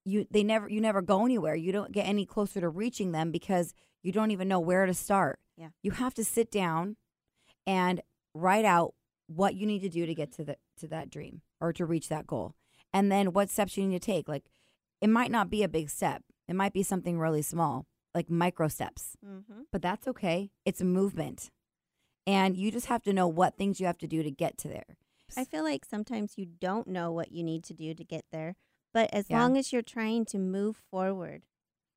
you 0.06 0.28
they 0.32 0.44
never 0.44 0.70
you 0.70 0.82
never 0.82 1.02
go 1.02 1.26
anywhere. 1.26 1.56
You 1.56 1.72
don't 1.72 1.92
get 1.92 2.08
any 2.08 2.26
closer 2.26 2.60
to 2.62 2.70
reaching 2.70 3.12
them 3.12 3.32
because 3.32 3.74
you 4.02 4.12
don't 4.12 4.32
even 4.32 4.48
know 4.48 4.60
where 4.60 4.86
to 4.86 4.94
start. 4.94 5.40
Yeah. 5.58 5.70
You 5.82 5.92
have 5.92 6.14
to 6.16 6.24
sit 6.24 6.52
down 6.52 6.98
and 7.66 8.02
write 8.34 8.66
out 8.66 8.94
what 9.28 9.56
you 9.56 9.66
need 9.66 9.82
to 9.82 9.90
do 9.90 10.06
to 10.06 10.14
get 10.14 10.32
to 10.34 10.44
the 10.44 10.58
to 10.80 10.88
that 10.88 11.10
dream 11.10 11.42
or 11.62 11.72
to 11.74 11.86
reach 11.86 12.10
that 12.10 12.28
goal. 12.28 12.56
And 12.94 13.12
then 13.12 13.34
what 13.34 13.50
steps 13.50 13.78
you 13.78 13.86
need 13.86 14.02
to 14.02 14.06
take. 14.06 14.28
Like 14.28 14.46
it 15.02 15.10
might 15.10 15.32
not 15.32 15.50
be 15.50 15.64
a 15.64 15.70
big 15.70 15.90
step. 15.90 16.24
It 16.48 16.56
might 16.56 16.74
be 16.74 16.84
something 16.84 17.18
really 17.18 17.42
small, 17.42 17.86
like 18.14 18.30
micro 18.30 18.68
steps. 18.68 19.16
Mm-hmm. 19.26 19.64
But 19.72 19.82
that's 19.82 20.08
okay. 20.08 20.52
It's 20.66 20.82
a 20.82 20.86
movement. 20.86 21.50
And 22.26 22.56
you 22.56 22.72
just 22.72 22.86
have 22.88 23.04
to 23.04 23.14
know 23.14 23.28
what 23.28 23.58
things 23.58 23.80
you 23.80 23.86
have 23.86 23.98
to 24.00 24.08
do 24.08 24.24
to 24.24 24.32
get 24.32 24.58
to 24.60 24.68
there. 24.68 24.98
I 25.38 25.46
feel 25.46 25.64
like 25.64 25.86
sometimes 25.86 26.34
you 26.38 26.46
don't 26.46 26.88
know 26.88 27.12
what 27.12 27.32
you 27.32 27.44
need 27.44 27.64
to 27.66 27.74
do 27.74 27.94
to 27.94 28.04
get 28.04 28.26
there, 28.32 28.56
but 28.94 29.10
as 29.14 29.30
Yeah. 29.30 29.40
long 29.42 29.58
as 29.58 29.72
you're 29.74 29.82
trying 29.82 30.26
to 30.26 30.38
move 30.40 30.78
forward, 30.78 31.44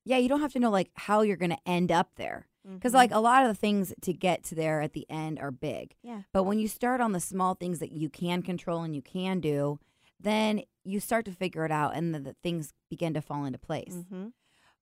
Yeah, 0.08 0.18
you 0.18 0.28
don't 0.28 0.40
have 0.40 0.52
to 0.52 0.60
know 0.60 0.70
like 0.70 0.92
how 0.94 1.22
you're 1.22 1.36
going 1.36 1.50
to 1.50 1.68
end 1.68 1.90
up 1.90 2.14
there. 2.14 2.46
Because 2.62 2.92
Mhm. 2.92 2.94
like 2.94 3.10
a 3.10 3.18
lot 3.18 3.42
of 3.44 3.48
the 3.48 3.54
things 3.60 3.92
to 4.02 4.12
get 4.12 4.44
to 4.44 4.54
there 4.54 4.80
at 4.80 4.92
the 4.92 5.04
end 5.10 5.40
are 5.40 5.50
big. 5.50 5.96
yeah, 6.00 6.22
But 6.32 6.44
when 6.44 6.60
you 6.60 6.68
start 6.68 7.00
on 7.00 7.10
the 7.10 7.18
small 7.18 7.54
things 7.54 7.80
that 7.80 7.90
you 7.90 8.08
can 8.08 8.42
control 8.42 8.82
and 8.82 8.94
you 8.94 9.02
can 9.02 9.40
do, 9.40 9.80
then 10.20 10.62
you 10.84 11.00
start 11.00 11.24
to 11.24 11.32
figure 11.32 11.64
it 11.64 11.72
out 11.72 11.96
and 11.96 12.14
the, 12.14 12.20
the 12.20 12.34
things 12.34 12.72
begin 12.88 13.14
to 13.14 13.20
fall 13.20 13.44
into 13.44 13.58
place. 13.58 13.94
mm-hmm. 13.94 14.28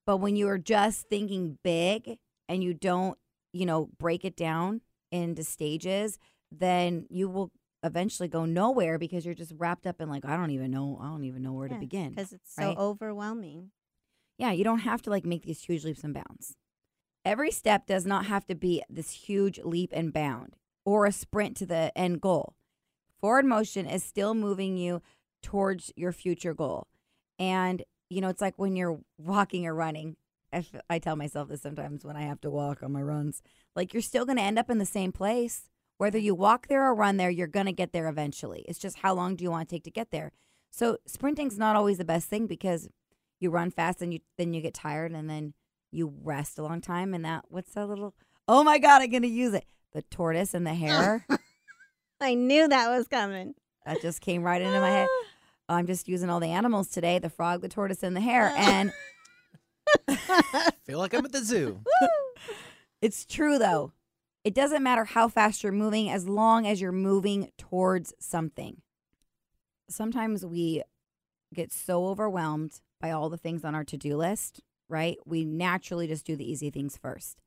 But 0.05 0.19
when 0.19 0.37
you 0.37 0.47
are 0.49 0.59
just 0.59 1.09
thinking 1.09 1.59
big 1.63 2.19
and 2.47 2.63
you 2.63 2.75
don't, 2.75 3.19
you 3.55 3.65
know, 3.65 3.87
break 3.99 4.27
it 4.27 4.37
down 4.37 4.83
into 5.11 5.43
stages, 5.43 6.19
then 6.53 7.07
you 7.09 7.31
will 7.31 7.51
eventually 7.85 8.29
go 8.29 8.45
nowhere 8.45 8.99
because 8.99 9.25
you're 9.25 9.35
just 9.35 9.53
wrapped 9.57 9.87
up 9.87 10.01
in 10.01 10.09
like 10.09 10.25
I 10.25 10.37
don't 10.37 10.51
even 10.51 10.71
know 10.71 10.99
I 11.01 11.07
don't 11.07 11.25
even 11.25 11.43
know 11.43 11.53
where 11.53 11.69
to 11.69 11.75
begin. 11.77 12.11
because 12.11 12.33
it's 12.33 12.55
so 12.55 12.63
right? 12.63 12.77
overwhelming. 12.77 13.71
Yeah, 14.39 14.51
you 14.51 14.65
don't 14.65 14.81
have 14.81 15.03
to 15.03 15.11
like 15.11 15.25
make 15.25 15.45
these 15.45 15.63
huge 15.63 15.85
leaps 15.85 16.03
and 16.03 16.15
bounds. 16.15 16.57
Every 17.25 17.51
step 17.51 17.87
does 17.87 18.05
not 18.05 18.27
have 18.27 18.47
to 18.47 18.55
be 18.55 18.83
this 18.89 19.11
huge 19.11 19.61
leap 19.63 19.91
and 19.93 20.13
bound 20.13 20.57
or 20.85 21.07
a 21.07 21.13
sprint 21.13 21.57
to 21.59 21.67
the 21.67 21.97
end 21.97 22.21
goal. 22.21 22.55
Forward 23.21 23.47
motion 23.47 23.87
is 23.87 24.03
still 24.05 24.35
moving 24.35 24.77
you 24.77 25.01
towards 25.43 25.93
your 25.97 26.13
future 26.13 26.53
goal. 26.55 26.89
And, 27.39 27.83
you 28.11 28.21
know, 28.21 28.29
it's 28.29 28.43
like 28.43 28.55
when 28.59 28.77
you're 28.77 29.01
walking 29.19 29.67
or 29.67 29.75
running. 29.75 30.17
I, 30.53 30.59
f- 30.59 30.83
I 30.89 30.99
tell 30.99 31.17
myself 31.17 31.49
this 31.49 31.63
sometimes 31.63 32.05
when 32.05 32.17
I 32.17 32.23
have 32.23 32.41
to 32.43 32.51
walk 32.51 32.83
on 32.83 32.93
my 32.93 33.03
runs. 33.03 33.43
Like, 33.75 33.93
you're 33.93 34.03
still 34.03 34.25
going 34.25 34.37
to 34.37 34.43
end 34.45 34.59
up 34.59 34.71
in 34.71 34.79
the 34.79 34.85
same 34.87 35.11
place. 35.11 35.69
Whether 36.05 36.19
you 36.19 36.35
walk 36.35 36.69
there 36.69 36.85
or 36.87 36.95
run 36.95 37.17
there, 37.17 37.31
you're 37.31 37.47
going 37.47 37.65
to 37.65 37.73
get 37.73 37.93
there 37.95 38.09
eventually. 38.09 38.63
It's 38.69 38.79
just 38.79 38.99
how 38.99 39.15
long 39.15 39.37
do 39.37 39.43
you 39.43 39.51
want 39.51 39.67
to 39.67 39.75
take 39.75 39.85
to 39.85 39.91
get 39.91 40.11
there? 40.11 40.33
So, 40.71 40.99
sprinting's 41.07 41.57
not 41.57 41.77
always 41.77 41.97
the 41.97 42.05
best 42.05 42.29
thing 42.29 42.47
because 42.47 42.91
you 43.41 43.49
run 43.49 43.71
fast 43.71 44.03
and 44.03 44.13
you 44.13 44.21
then 44.37 44.53
you 44.53 44.61
get 44.61 44.75
tired 44.75 45.13
and 45.13 45.31
then 45.31 45.55
you 45.91 46.13
rest 46.23 46.59
a 46.59 46.63
long 46.63 46.83
time 46.83 47.15
and 47.15 47.25
that 47.25 47.47
what's 47.49 47.73
that 47.73 47.87
little 47.87 48.15
oh 48.49 48.63
my 48.63 48.79
god 48.79 49.01
i'm 49.01 49.09
gonna 49.11 49.27
use 49.27 49.55
it 49.55 49.65
the 49.95 50.03
tortoise 50.03 50.53
and 50.53 50.67
the 50.67 50.75
hare 50.75 51.27
I 52.21 52.35
knew 52.35 52.69
that 52.69 52.91
was 52.91 53.09
coming. 53.09 53.55
that 53.87 54.03
just 54.03 54.21
came 54.21 54.43
right 54.43 54.61
into 54.61 54.79
my 54.81 54.91
head 54.91 55.09
i'm 55.71 55.87
just 55.87 56.07
using 56.07 56.29
all 56.29 56.39
the 56.41 56.49
animals 56.49 56.89
today 56.89 57.19
the 57.19 57.31
frog 57.31 57.63
the 57.63 57.69
tortoise 57.69 58.03
and 58.03 58.15
the 58.15 58.21
hare 58.21 58.53
and 58.57 58.93
Feel 60.85 60.99
like 60.99 61.15
I'm 61.15 61.25
at 61.25 61.33
the 61.33 61.43
zoo. 61.43 61.81
it's 63.01 63.25
true 63.25 63.59
though 63.59 63.93
it 64.45 64.55
doesn't 64.55 64.83
matter 64.83 65.05
how 65.05 65.29
fast 65.29 65.63
you're 65.63 65.73
moving 65.73 66.11
as 66.11 66.29
long 66.29 66.67
as 66.67 66.81
you're 66.81 66.93
moving 66.93 67.51
towards 67.59 68.13
something. 68.19 68.83
Sometimes 69.89 70.45
we 70.45 70.83
get 71.53 71.73
so 71.73 72.07
overwhelmed 72.07 72.81
by 73.01 73.11
all 73.11 73.29
the 73.29 73.37
things 73.37 73.65
on 73.65 73.75
our 73.75 73.85
to-do 73.85 74.17
list 74.17 74.61
right? 74.89 75.19
We 75.25 75.45
naturally 75.45 76.07
just 76.07 76.27
do 76.27 76.37
the 76.37 76.51
easy 76.51 76.71
things 76.71 76.97
first. 76.97 77.41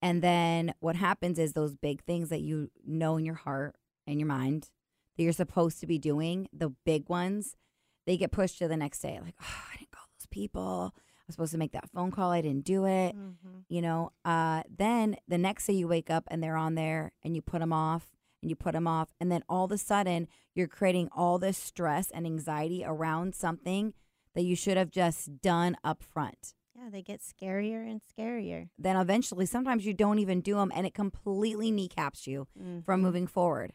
And 0.00 0.22
then 0.22 0.74
what 0.80 0.96
happens 0.96 1.38
is 1.38 1.52
those 1.52 1.76
big 1.76 2.02
things 2.02 2.28
that 2.30 2.40
you 2.40 2.70
know 2.84 3.16
in 3.16 3.24
your 3.24 3.36
heart 3.36 3.76
and 4.06 4.18
your 4.18 4.26
mind 4.26 4.70
that 5.16 5.22
you're 5.22 5.32
supposed 5.32 5.80
to 5.80 5.86
be 5.86 5.98
doing 5.98 6.48
the 6.52 6.70
big 6.84 7.08
ones 7.08 7.56
they 8.04 8.16
get 8.16 8.32
pushed 8.32 8.58
to 8.58 8.66
the 8.66 8.76
next 8.76 8.98
day. 9.00 9.20
Like 9.22 9.36
oh 9.40 9.62
i 9.72 9.76
didn't 9.76 9.92
call 9.92 10.06
those 10.18 10.26
people 10.26 10.94
was 11.32 11.50
supposed 11.50 11.52
to 11.52 11.58
make 11.58 11.72
that 11.72 11.88
phone 11.90 12.10
call 12.10 12.30
i 12.30 12.40
didn't 12.40 12.64
do 12.64 12.84
it 12.84 13.14
Mm-hmm. 13.16 13.58
you 13.68 13.82
know 13.82 14.12
uh, 14.24 14.62
then 14.68 15.16
the 15.28 15.38
next 15.38 15.66
day 15.66 15.74
you 15.74 15.88
wake 15.88 16.10
up 16.10 16.24
and 16.28 16.42
they're 16.42 16.56
on 16.56 16.74
there 16.74 17.12
and 17.22 17.34
you 17.34 17.42
put 17.42 17.60
them 17.60 17.72
off 17.72 18.06
and 18.42 18.50
you 18.50 18.56
put 18.56 18.72
them 18.72 18.86
off 18.86 19.08
and 19.20 19.30
then 19.30 19.42
all 19.48 19.64
of 19.64 19.72
a 19.72 19.78
sudden 19.78 20.28
you're 20.54 20.66
creating 20.68 21.08
all 21.16 21.38
this 21.38 21.56
stress 21.58 22.10
and 22.10 22.26
anxiety 22.26 22.82
around 22.84 23.34
something 23.34 23.94
that 24.34 24.42
you 24.42 24.56
should 24.56 24.76
have 24.76 24.90
just 24.90 25.40
done 25.40 25.76
up 25.84 26.02
front 26.02 26.54
Yeah, 26.74 26.88
they 26.90 27.02
get 27.02 27.20
scarier 27.20 27.88
and 27.90 28.00
scarier. 28.00 28.68
then 28.78 28.96
eventually 28.96 29.46
sometimes 29.46 29.84
you 29.86 29.94
don't 29.94 30.18
even 30.18 30.40
do 30.40 30.54
them 30.56 30.72
and 30.74 30.86
it 30.86 30.94
completely 30.94 31.70
kneecaps 31.70 32.26
you 32.26 32.46
from 32.84 33.00
Mhm. 33.00 33.04
moving 33.04 33.26
forward 33.26 33.72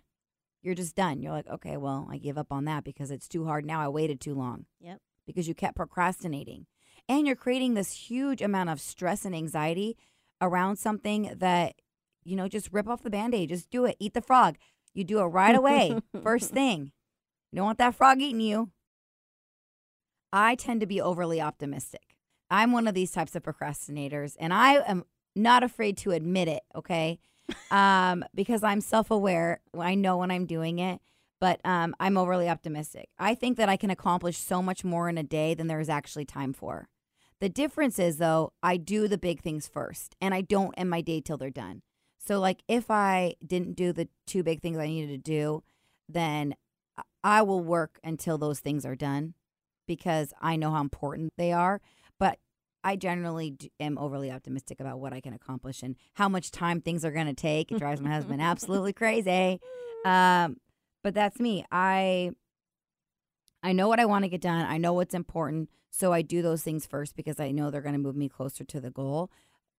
you're 0.63 0.75
just 0.75 0.95
done 0.95 1.21
you're 1.21 1.31
like 1.31 1.47
okay 1.47 1.77
well 1.77 2.07
i 2.09 2.17
give 2.17 2.37
up 2.37 2.51
on 2.51 2.65
that 2.65 2.83
because 2.83 3.09
it's 3.11 3.27
too 3.27 3.45
hard 3.45 3.65
now 3.65 3.79
i 3.79 3.87
waited 3.87 4.19
too 4.19 4.33
long 4.35 4.65
Yep. 4.81 4.99
because 5.25 5.47
you 5.47 5.53
kept 5.53 5.75
procrastinating 5.77 6.65
and 7.09 7.25
you're 7.25 7.35
creating 7.35 7.73
this 7.73 7.91
huge 7.91 8.41
amount 8.41 8.69
of 8.69 8.81
stress 8.81 9.25
and 9.25 9.35
anxiety 9.35 9.97
around 10.41 10.77
something 10.77 11.33
that 11.37 11.75
you 12.23 12.35
know 12.35 12.47
just 12.47 12.71
rip 12.71 12.87
off 12.87 13.03
the 13.03 13.09
band-aid 13.09 13.49
just 13.49 13.69
do 13.69 13.85
it 13.85 13.95
eat 13.99 14.13
the 14.13 14.21
frog. 14.21 14.57
You 14.93 15.03
do 15.03 15.19
it 15.19 15.25
right 15.25 15.55
away. 15.55 15.99
First 16.23 16.51
thing 16.51 16.91
you 17.51 17.57
don't 17.57 17.65
want 17.65 17.77
that 17.79 17.95
frog 17.95 18.21
eating 18.21 18.41
you. 18.41 18.71
I 20.33 20.55
tend 20.55 20.81
to 20.81 20.87
be 20.87 21.01
overly 21.01 21.39
optimistic. 21.39 22.17
I'm 22.49 22.71
one 22.71 22.87
of 22.87 22.93
these 22.93 23.11
types 23.11 23.35
of 23.35 23.43
procrastinators 23.43 24.35
and 24.39 24.53
i 24.53 24.75
am 24.87 25.03
not 25.35 25.63
afraid 25.63 25.97
to 25.97 26.11
admit 26.11 26.47
it 26.47 26.63
okay? 26.75 27.19
Um 27.71 28.25
because 28.35 28.61
i'm 28.63 28.81
self-aware. 28.81 29.61
I 29.77 29.95
know 29.95 30.17
when 30.17 30.31
i'm 30.31 30.45
doing 30.45 30.79
it 30.79 30.99
but 31.39 31.59
um, 31.63 31.95
I'm 31.99 32.17
overly 32.17 32.49
optimistic. 32.49 33.09
I 33.19 33.35
think 33.35 33.57
that 33.57 33.69
I 33.69 33.77
can 33.77 33.89
accomplish 33.89 34.37
so 34.37 34.61
much 34.61 34.83
more 34.83 35.07
in 35.09 35.17
a 35.17 35.23
day 35.23 35.53
than 35.53 35.67
there 35.67 35.79
is 35.79 35.89
actually 35.89 36.25
time 36.25 36.53
for. 36.53 36.89
The 37.39 37.49
difference 37.49 37.99
is, 37.99 38.17
though, 38.17 38.53
I 38.63 38.77
do 38.77 39.07
the 39.07 39.17
big 39.17 39.41
things 39.41 39.67
first 39.67 40.15
and 40.19 40.33
I 40.33 40.41
don't 40.41 40.73
end 40.77 40.89
my 40.89 41.01
day 41.01 41.21
till 41.21 41.37
they're 41.37 41.49
done. 41.49 41.81
So, 42.17 42.39
like, 42.39 42.63
if 42.67 42.89
I 42.89 43.35
didn't 43.45 43.75
do 43.75 43.93
the 43.93 44.09
two 44.25 44.43
big 44.43 44.61
things 44.61 44.77
I 44.77 44.87
needed 44.87 45.23
to 45.23 45.31
do, 45.31 45.63
then 46.09 46.55
I- 47.23 47.41
will 47.43 47.61
work 47.63 47.99
until 48.03 48.37
those 48.37 48.59
things 48.59 48.85
are 48.85 48.95
done 48.95 49.33
because 49.87 50.33
I 50.41 50.55
know 50.55 50.71
how 50.71 50.81
important 50.81 51.33
they 51.37 51.51
are. 51.53 51.79
But 52.19 52.39
I 52.83 52.95
generally 52.95 53.57
am 53.79 53.97
overly 53.97 54.31
optimistic 54.31 54.79
about 54.79 54.99
what 54.99 55.13
I 55.13 55.21
can 55.21 55.33
accomplish 55.33 55.83
and 55.83 55.95
how 56.15 56.29
much 56.29 56.51
time 56.51 56.81
things 56.81 57.05
are 57.05 57.11
going 57.11 57.27
to 57.27 57.33
take. 57.33 57.71
It 57.71 57.79
drives 57.79 58.01
my 58.01 58.09
husband 58.09 58.41
absolutely 58.41 58.93
crazy. 58.93 59.59
Um, 60.05 60.57
but 61.03 61.13
that's 61.15 61.37
me. 61.39 61.65
I 61.71 62.31
I 63.63 63.73
know 63.73 63.87
what 63.87 63.99
I 63.99 64.05
want 64.05 64.23
to 64.23 64.29
get 64.29 64.41
done. 64.41 64.65
I 64.65 64.77
know 64.77 64.93
what's 64.93 65.13
important, 65.15 65.69
so 65.89 66.13
I 66.13 66.21
do 66.21 66.41
those 66.41 66.63
things 66.63 66.85
first 66.85 67.15
because 67.15 67.39
I 67.39 67.51
know 67.51 67.69
they're 67.69 67.81
going 67.81 67.93
to 67.93 67.99
move 67.99 68.15
me 68.15 68.29
closer 68.29 68.63
to 68.63 68.79
the 68.79 68.91
goal. 68.91 69.31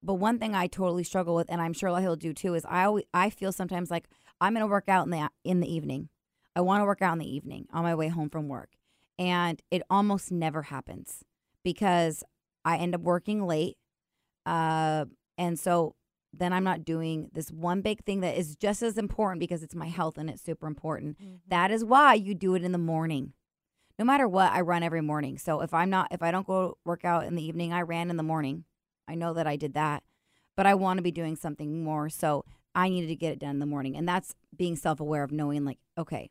But 0.03 0.15
one 0.15 0.39
thing 0.39 0.55
I 0.55 0.67
totally 0.69 1.05
struggle 1.05 1.35
with, 1.35 1.51
and 1.51 1.61
I'm 1.61 1.73
sure 1.73 1.99
he'll 2.01 2.17
do 2.17 2.33
too, 2.33 2.55
is 2.55 2.65
I 2.69 2.85
always 2.85 3.05
I 3.13 3.31
feel 3.31 3.53
sometimes 3.53 3.91
like 3.91 4.09
I'm 4.41 4.55
going 4.55 4.65
to 4.65 4.71
work 4.71 4.89
out 4.89 5.05
in 5.05 5.11
the 5.11 5.29
in 5.45 5.61
the 5.61 5.73
evening. 5.73 6.09
I 6.55 6.61
want 6.61 6.81
to 6.81 6.85
work 6.87 7.03
out 7.03 7.13
in 7.15 7.19
the 7.19 7.35
evening 7.35 7.67
on 7.73 7.83
my 7.83 7.95
way 7.95 8.09
home 8.09 8.31
from 8.31 8.49
work, 8.49 8.71
and 9.19 9.61
it 9.71 9.83
almost 9.91 10.31
never 10.31 10.63
happens 10.63 11.25
because 11.65 12.23
I 12.65 12.77
end 12.77 12.95
up 12.95 13.01
working 13.01 13.47
late, 13.47 13.77
uh, 14.47 15.07
and 15.37 15.59
so 15.59 15.95
then 16.33 16.53
I'm 16.53 16.65
not 16.65 16.85
doing 16.85 17.31
this 17.33 17.51
one 17.51 17.81
big 17.81 18.05
thing 18.05 18.21
that 18.21 18.37
is 18.37 18.55
just 18.55 18.83
as 18.83 18.99
important 18.99 19.41
because 19.41 19.63
it's 19.63 19.75
my 19.75 19.87
health 19.89 20.19
and 20.19 20.29
it's 20.29 20.43
super 20.43 20.67
important. 20.67 21.19
Mhm. 21.19 21.41
That 21.49 21.71
is 21.71 21.85
why 21.85 22.15
you 22.15 22.35
do 22.35 22.55
it 22.55 22.63
in 22.63 22.73
the 22.73 22.79
morning. 22.79 23.33
No 23.99 24.05
matter 24.05 24.29
what, 24.29 24.53
I 24.53 24.61
run 24.61 24.83
every 24.83 25.01
morning. 25.01 25.39
So 25.39 25.61
if 25.61 25.75
I'm 25.75 25.91
not 25.91 26.09
if 26.11 26.23
I 26.23 26.31
don't 26.31 26.47
go 26.47 26.79
work 26.85 27.05
out 27.05 27.25
in 27.25 27.35
the 27.35 27.45
evening, 27.45 27.73
I 27.73 27.83
ran 27.83 28.11
in 28.11 28.17
the 28.17 28.23
morning. 28.23 28.65
I 29.09 29.15
know 29.15 29.33
that 29.35 29.47
I 29.47 29.57
did 29.57 29.75
that. 29.75 30.03
But 30.57 30.67
I 30.67 30.75
want 30.75 30.99
to 30.99 31.03
be 31.03 31.11
doing 31.11 31.37
something 31.37 31.83
more. 31.83 32.09
So 32.09 32.45
I 32.75 32.89
needed 32.89 33.09
to 33.09 33.17
get 33.17 33.33
it 33.33 33.39
done 33.39 33.51
in 33.51 33.59
the 33.59 33.67
morning. 33.67 33.97
And 33.97 34.09
that's 34.09 34.35
being 34.57 34.77
self-aware 34.77 35.23
of 35.23 35.33
knowing 35.33 35.65
like, 35.65 35.79
okay, 35.97 36.31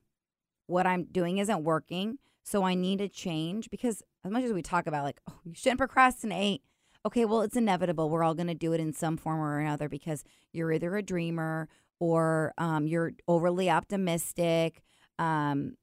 what 0.67 0.85
I'm 0.85 1.05
doing 1.05 1.37
isn't 1.37 1.63
working. 1.63 2.19
So 2.43 2.63
I 2.63 2.75
need 2.75 2.99
to 2.99 3.09
change 3.09 3.69
because 3.69 4.03
as 4.23 4.31
much 4.31 4.43
as 4.43 4.53
we 4.53 4.61
talk 4.61 4.87
about 4.87 5.03
like, 5.03 5.19
oh, 5.29 5.39
you 5.43 5.53
shouldn't 5.53 5.79
procrastinate. 5.79 6.61
Okay, 7.05 7.25
well, 7.25 7.41
it's 7.41 7.55
inevitable. 7.55 8.09
We're 8.09 8.23
all 8.23 8.33
going 8.33 8.47
to 8.47 8.53
do 8.53 8.73
it 8.73 8.79
in 8.79 8.93
some 8.93 9.17
form 9.17 9.39
or 9.39 9.59
another 9.59 9.89
because 9.89 10.23
you're 10.51 10.71
either 10.71 10.95
a 10.95 11.01
dreamer 11.01 11.69
or 11.99 12.53
um, 12.57 12.87
you're 12.87 13.13
overly 13.27 13.69
optimistic. 13.69 14.81
Um, 15.19 15.75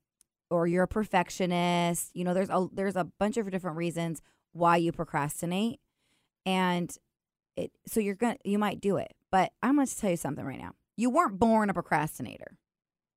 or 0.55 0.69
you're 0.69 0.85
a 0.85 0.89
perfectionist. 0.89 2.11
You 2.15 2.23
know, 2.23 2.33
there's 2.33 2.49
a 2.49 2.69
there's 2.73 2.97
a 2.97 3.05
bunch 3.05 3.37
of 3.37 3.51
different 3.51 3.77
reasons 3.77 4.23
why 4.53 4.77
you 4.77 4.93
procrastinate, 4.93 5.81
and 6.47 6.97
it 7.57 7.73
so 7.87 7.99
you're 8.01 8.15
gonna 8.15 8.37
you 8.45 8.59
might 8.59 8.81
do 8.81 8.97
it. 8.97 9.15
But 9.33 9.53
I'm 9.63 9.75
going 9.75 9.89
to 9.89 9.97
tell 9.97 10.11
you 10.11 10.17
something 10.17 10.45
right 10.45 10.61
now. 10.61 10.75
You 10.97 11.11
weren't 11.11 11.41
born 11.41 11.69
a 11.69 11.75
procrastinator. 11.75 12.57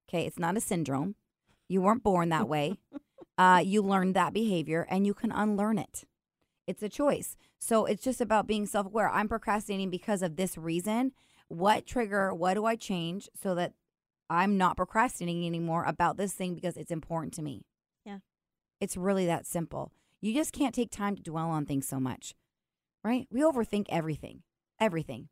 Okay, 0.09 0.25
it's 0.25 0.39
not 0.39 0.57
a 0.57 0.61
syndrome. 0.61 1.13
You 1.69 1.81
weren't 1.81 2.01
born 2.01 2.29
that 2.29 2.49
way. 2.49 2.79
uh, 3.37 3.61
you 3.63 3.83
learned 3.83 4.15
that 4.15 4.33
behavior, 4.33 4.87
and 4.89 5.05
you 5.05 5.13
can 5.13 5.31
unlearn 5.31 5.77
it. 5.77 6.05
It's 6.65 6.81
a 6.81 6.89
choice. 6.89 7.37
So 7.59 7.85
it's 7.85 8.03
just 8.03 8.19
about 8.19 8.47
being 8.47 8.65
self 8.65 8.87
aware. 8.87 9.09
I'm 9.09 9.27
procrastinating 9.27 9.91
because 9.91 10.23
of 10.23 10.37
this 10.37 10.57
reason. 10.57 11.11
What 11.49 11.85
trigger? 11.85 12.33
What 12.33 12.55
do 12.55 12.65
I 12.65 12.75
change 12.75 13.29
so 13.39 13.53
that 13.53 13.73
I'm 14.29 14.57
not 14.57 14.77
procrastinating 14.77 15.45
anymore 15.45 15.83
about 15.85 16.17
this 16.17 16.33
thing 16.33 16.55
because 16.55 16.77
it's 16.77 16.91
important 16.91 17.33
to 17.35 17.41
me. 17.41 17.65
Yeah. 18.05 18.19
It's 18.81 18.97
really 18.97 19.25
that 19.25 19.45
simple. 19.45 19.91
You 20.21 20.33
just 20.33 20.51
can't 20.51 20.75
take 20.75 20.91
time 20.91 21.15
to 21.15 21.23
dwell 21.23 21.49
on 21.49 21.65
things 21.65 21.87
so 21.87 21.99
much, 21.99 22.33
right? 23.03 23.27
We 23.31 23.41
overthink 23.41 23.85
everything, 23.89 24.43
everything. 24.79 25.29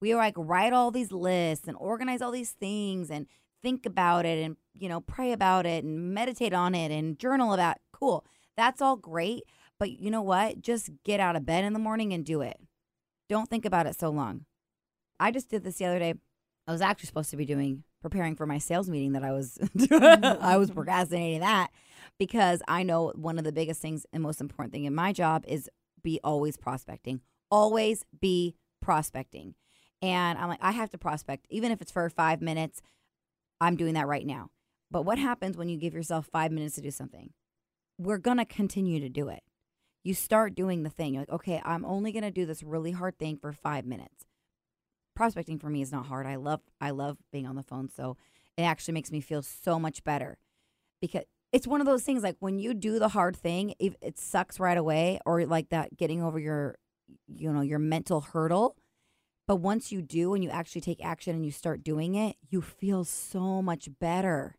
We 0.00 0.14
like 0.14 0.34
write 0.36 0.72
all 0.72 0.90
these 0.90 1.12
lists 1.12 1.66
and 1.66 1.76
organize 1.78 2.20
all 2.20 2.32
these 2.32 2.50
things 2.50 3.10
and 3.10 3.26
think 3.62 3.86
about 3.86 4.26
it 4.26 4.44
and, 4.44 4.56
you 4.74 4.88
know, 4.88 5.00
pray 5.00 5.32
about 5.32 5.64
it 5.64 5.84
and 5.84 6.12
meditate 6.12 6.52
on 6.52 6.74
it 6.74 6.90
and 6.90 7.18
journal 7.18 7.54
about 7.54 7.78
Cool. 7.94 8.24
That's 8.56 8.82
all 8.82 8.96
great. 8.96 9.44
But 9.78 9.98
you 9.98 10.10
know 10.10 10.22
what? 10.22 10.60
Just 10.60 10.90
get 11.04 11.20
out 11.20 11.36
of 11.36 11.46
bed 11.46 11.64
in 11.64 11.72
the 11.72 11.78
morning 11.78 12.12
and 12.12 12.24
do 12.24 12.42
it. 12.42 12.58
Don't 13.28 13.48
think 13.48 13.64
about 13.64 13.86
it 13.86 13.98
so 13.98 14.10
long. 14.10 14.44
I 15.18 15.30
just 15.30 15.48
did 15.48 15.64
this 15.64 15.76
the 15.76 15.86
other 15.86 15.98
day. 15.98 16.14
I 16.66 16.72
was 16.72 16.80
actually 16.80 17.06
supposed 17.06 17.30
to 17.30 17.36
be 17.36 17.46
doing 17.46 17.84
preparing 18.04 18.36
for 18.36 18.44
my 18.44 18.58
sales 18.58 18.90
meeting 18.90 19.12
that 19.12 19.24
I 19.24 19.32
was 19.32 19.58
mm-hmm. 19.76 20.44
I 20.44 20.58
was 20.58 20.70
procrastinating 20.70 21.40
that 21.40 21.70
because 22.18 22.60
I 22.68 22.82
know 22.82 23.12
one 23.16 23.38
of 23.38 23.44
the 23.44 23.52
biggest 23.52 23.80
things 23.80 24.04
and 24.12 24.22
most 24.22 24.42
important 24.42 24.74
thing 24.74 24.84
in 24.84 24.94
my 24.94 25.14
job 25.14 25.42
is 25.48 25.70
be 26.02 26.20
always 26.22 26.58
prospecting. 26.58 27.22
Always 27.50 28.04
be 28.20 28.56
prospecting. 28.82 29.54
And 30.02 30.38
I'm 30.38 30.50
like, 30.50 30.58
I 30.60 30.72
have 30.72 30.90
to 30.90 30.98
prospect, 30.98 31.46
even 31.48 31.72
if 31.72 31.80
it's 31.80 31.90
for 31.90 32.08
five 32.10 32.42
minutes. 32.42 32.82
I'm 33.58 33.76
doing 33.76 33.94
that 33.94 34.06
right 34.06 34.26
now. 34.26 34.50
But 34.90 35.06
what 35.06 35.18
happens 35.18 35.56
when 35.56 35.70
you 35.70 35.78
give 35.78 35.94
yourself 35.94 36.28
five 36.30 36.52
minutes 36.52 36.74
to 36.74 36.82
do 36.82 36.90
something? 36.90 37.30
We're 37.98 38.18
going 38.18 38.36
to 38.36 38.44
continue 38.44 39.00
to 39.00 39.08
do 39.08 39.28
it. 39.28 39.42
You 40.02 40.12
start 40.12 40.54
doing 40.54 40.82
the 40.82 40.90
thing. 40.90 41.14
You're 41.14 41.22
like, 41.22 41.30
okay, 41.30 41.62
I'm 41.64 41.86
only 41.86 42.12
going 42.12 42.24
to 42.24 42.30
do 42.30 42.44
this 42.44 42.62
really 42.62 42.90
hard 42.90 43.18
thing 43.18 43.38
for 43.38 43.52
five 43.52 43.86
minutes. 43.86 44.26
Prospecting 45.14 45.58
for 45.58 45.68
me 45.68 45.82
is 45.82 45.92
not 45.92 46.06
hard. 46.06 46.26
I 46.26 46.36
love, 46.36 46.60
I 46.80 46.90
love 46.90 47.18
being 47.32 47.46
on 47.46 47.56
the 47.56 47.62
phone. 47.62 47.88
So 47.88 48.16
it 48.56 48.62
actually 48.62 48.94
makes 48.94 49.12
me 49.12 49.20
feel 49.20 49.42
so 49.42 49.78
much 49.78 50.04
better 50.04 50.38
because 51.00 51.24
it's 51.52 51.66
one 51.66 51.80
of 51.80 51.86
those 51.86 52.02
things 52.02 52.22
like 52.22 52.36
when 52.40 52.58
you 52.58 52.74
do 52.74 52.98
the 52.98 53.10
hard 53.10 53.36
thing, 53.36 53.74
if 53.78 53.94
it 54.00 54.18
sucks 54.18 54.58
right 54.58 54.76
away 54.76 55.20
or 55.24 55.44
like 55.46 55.68
that 55.68 55.96
getting 55.96 56.22
over 56.22 56.38
your, 56.38 56.76
you 57.28 57.52
know, 57.52 57.60
your 57.60 57.78
mental 57.78 58.20
hurdle. 58.20 58.76
But 59.46 59.56
once 59.56 59.92
you 59.92 60.02
do 60.02 60.34
and 60.34 60.42
you 60.42 60.50
actually 60.50 60.80
take 60.80 61.04
action 61.04 61.36
and 61.36 61.44
you 61.44 61.52
start 61.52 61.84
doing 61.84 62.14
it, 62.14 62.36
you 62.48 62.60
feel 62.60 63.04
so 63.04 63.62
much 63.62 63.88
better. 64.00 64.56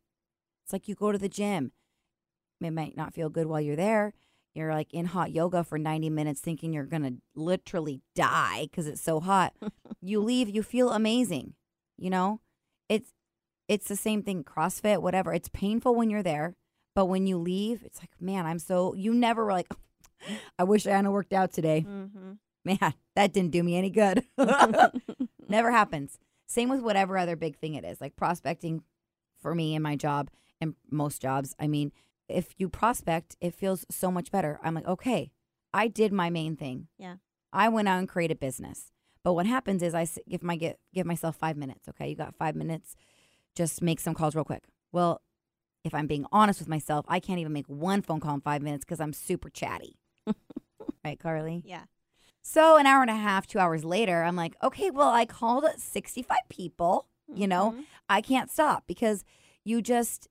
It's 0.63 0.71
like 0.71 0.87
you 0.87 0.95
go 0.95 1.11
to 1.11 1.17
the 1.17 1.27
gym. 1.27 1.71
It 2.61 2.71
might 2.71 2.95
not 2.95 3.13
feel 3.13 3.29
good 3.29 3.47
while 3.47 3.59
you're 3.59 3.75
there. 3.75 4.13
You're 4.55 4.73
like 4.73 4.93
in 4.93 5.05
hot 5.05 5.31
yoga 5.31 5.63
for 5.63 5.77
90 5.77 6.09
minutes 6.09 6.39
thinking 6.39 6.73
you're 6.73 6.85
going 6.85 7.03
to 7.03 7.15
literally 7.35 8.01
die 8.15 8.67
because 8.69 8.87
it's 8.87 9.01
so 9.01 9.19
hot. 9.19 9.53
you 10.01 10.21
leave, 10.21 10.49
you 10.49 10.63
feel 10.63 10.91
amazing. 10.91 11.53
You 11.97 12.09
know? 12.09 12.39
It's 12.89 13.11
it's 13.67 13.87
the 13.87 13.95
same 13.95 14.21
thing 14.21 14.43
CrossFit, 14.43 15.01
whatever. 15.01 15.33
It's 15.33 15.49
painful 15.49 15.95
when 15.95 16.09
you're 16.09 16.23
there, 16.23 16.55
but 16.93 17.05
when 17.05 17.25
you 17.25 17.37
leave, 17.37 17.81
it's 17.83 17.99
like, 17.99 18.11
man, 18.19 18.45
I'm 18.45 18.59
so 18.59 18.93
you 18.93 19.13
never 19.13 19.43
were 19.43 19.51
like 19.51 19.67
I 20.57 20.63
wish 20.63 20.87
I 20.87 20.91
hadn't 20.91 21.11
worked 21.11 21.33
out 21.33 21.51
today. 21.51 21.85
Mm-hmm. 21.87 22.33
Man, 22.63 22.93
that 23.15 23.33
didn't 23.33 23.51
do 23.51 23.63
me 23.63 23.77
any 23.77 23.89
good. 23.89 24.23
Never 25.47 25.71
happens. 25.71 26.17
Same 26.47 26.69
with 26.69 26.81
whatever 26.81 27.17
other 27.17 27.35
big 27.35 27.57
thing 27.57 27.75
it 27.75 27.85
is, 27.85 28.01
like 28.01 28.15
prospecting 28.15 28.83
for 29.39 29.53
me 29.53 29.75
in 29.75 29.81
my 29.81 29.95
job 29.95 30.29
and 30.59 30.75
most 30.89 31.21
jobs. 31.21 31.55
I 31.59 31.67
mean, 31.67 31.91
if 32.27 32.53
you 32.57 32.69
prospect, 32.69 33.35
it 33.41 33.53
feels 33.53 33.85
so 33.89 34.11
much 34.11 34.31
better. 34.31 34.59
I'm 34.63 34.73
like, 34.73 34.87
okay, 34.87 35.31
I 35.73 35.87
did 35.87 36.11
my 36.11 36.29
main 36.29 36.55
thing. 36.55 36.87
Yeah. 36.97 37.15
I 37.53 37.69
went 37.69 37.87
out 37.87 37.99
and 37.99 38.09
created 38.09 38.39
business. 38.39 38.91
But 39.23 39.33
what 39.33 39.45
happens 39.45 39.81
is 39.81 39.95
I 39.95 40.07
give 40.29 40.43
my 40.43 40.55
get 40.55 40.79
give 40.93 41.05
myself 41.05 41.35
five 41.35 41.57
minutes. 41.57 41.87
Okay, 41.89 42.09
you 42.09 42.15
got 42.15 42.35
five 42.35 42.55
minutes. 42.55 42.95
Just 43.55 43.81
make 43.81 43.99
some 43.99 44.13
calls 44.13 44.35
real 44.35 44.43
quick. 44.43 44.63
Well, 44.91 45.21
if 45.83 45.93
I'm 45.93 46.07
being 46.07 46.25
honest 46.31 46.59
with 46.59 46.67
myself, 46.69 47.05
I 47.07 47.19
can't 47.19 47.39
even 47.39 47.53
make 47.53 47.67
one 47.67 48.01
phone 48.01 48.19
call 48.19 48.35
in 48.35 48.41
five 48.41 48.61
minutes 48.61 48.85
because 48.85 48.99
I'm 48.99 49.13
super 49.13 49.49
chatty. 49.49 49.97
right, 51.05 51.19
Carly? 51.19 51.61
Yeah. 51.65 51.83
So 52.41 52.77
an 52.77 52.85
hour 52.85 53.01
and 53.01 53.09
a 53.09 53.15
half, 53.15 53.47
two 53.47 53.59
hours 53.59 53.83
later, 53.83 54.23
I'm 54.23 54.35
like, 54.35 54.55
okay, 54.61 54.91
well, 54.91 55.09
I 55.09 55.25
called 55.25 55.65
65 55.77 56.37
people. 56.49 57.07
You 57.33 57.47
know, 57.47 57.71
Mhm. 57.75 57.83
I 58.07 58.21
can't 58.21 58.51
stop 58.51 58.83
because 58.85 59.23
you 59.63 59.81
just, 59.81 60.27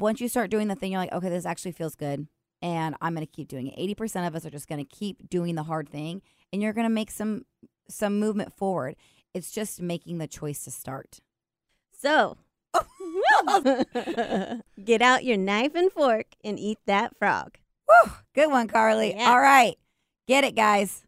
once 0.00 0.20
you 0.20 0.28
start 0.28 0.50
doing 0.50 0.68
the 0.68 0.74
thing, 0.74 0.92
you're 0.92 1.00
like, 1.00 1.12
okay, 1.12 1.28
this 1.28 1.46
actually 1.46 1.72
feels 1.72 1.94
good. 1.94 2.26
And 2.62 2.94
I'm 3.00 3.14
going 3.14 3.26
to 3.26 3.32
keep 3.32 3.48
doing 3.48 3.68
it. 3.68 3.98
80% 3.98 4.26
of 4.26 4.34
us 4.34 4.46
are 4.46 4.50
just 4.50 4.68
going 4.68 4.84
to 4.84 4.96
keep 4.96 5.28
doing 5.28 5.54
the 5.54 5.64
hard 5.64 5.88
thing 5.88 6.22
and 6.52 6.62
you're 6.62 6.72
going 6.72 6.86
to 6.86 6.92
make 6.92 7.10
some, 7.10 7.44
some 7.88 8.18
movement 8.18 8.56
forward. 8.56 8.96
It's 9.34 9.50
just 9.50 9.80
making 9.80 10.18
the 10.18 10.26
choice 10.26 10.64
to 10.64 10.70
start. 10.70 11.20
So, 12.00 12.38
get 14.84 15.02
out 15.02 15.24
your 15.24 15.36
knife 15.36 15.74
and 15.74 15.92
fork 15.92 16.26
and 16.42 16.58
eat 16.58 16.78
that 16.86 17.16
frog. 17.18 17.58
Woo, 17.88 18.12
good 18.34 18.50
one, 18.50 18.68
Carly. 18.68 19.14
Yeah. 19.14 19.30
All 19.30 19.40
right. 19.40 19.76
Get 20.26 20.44
it, 20.44 20.54
guys. 20.54 21.06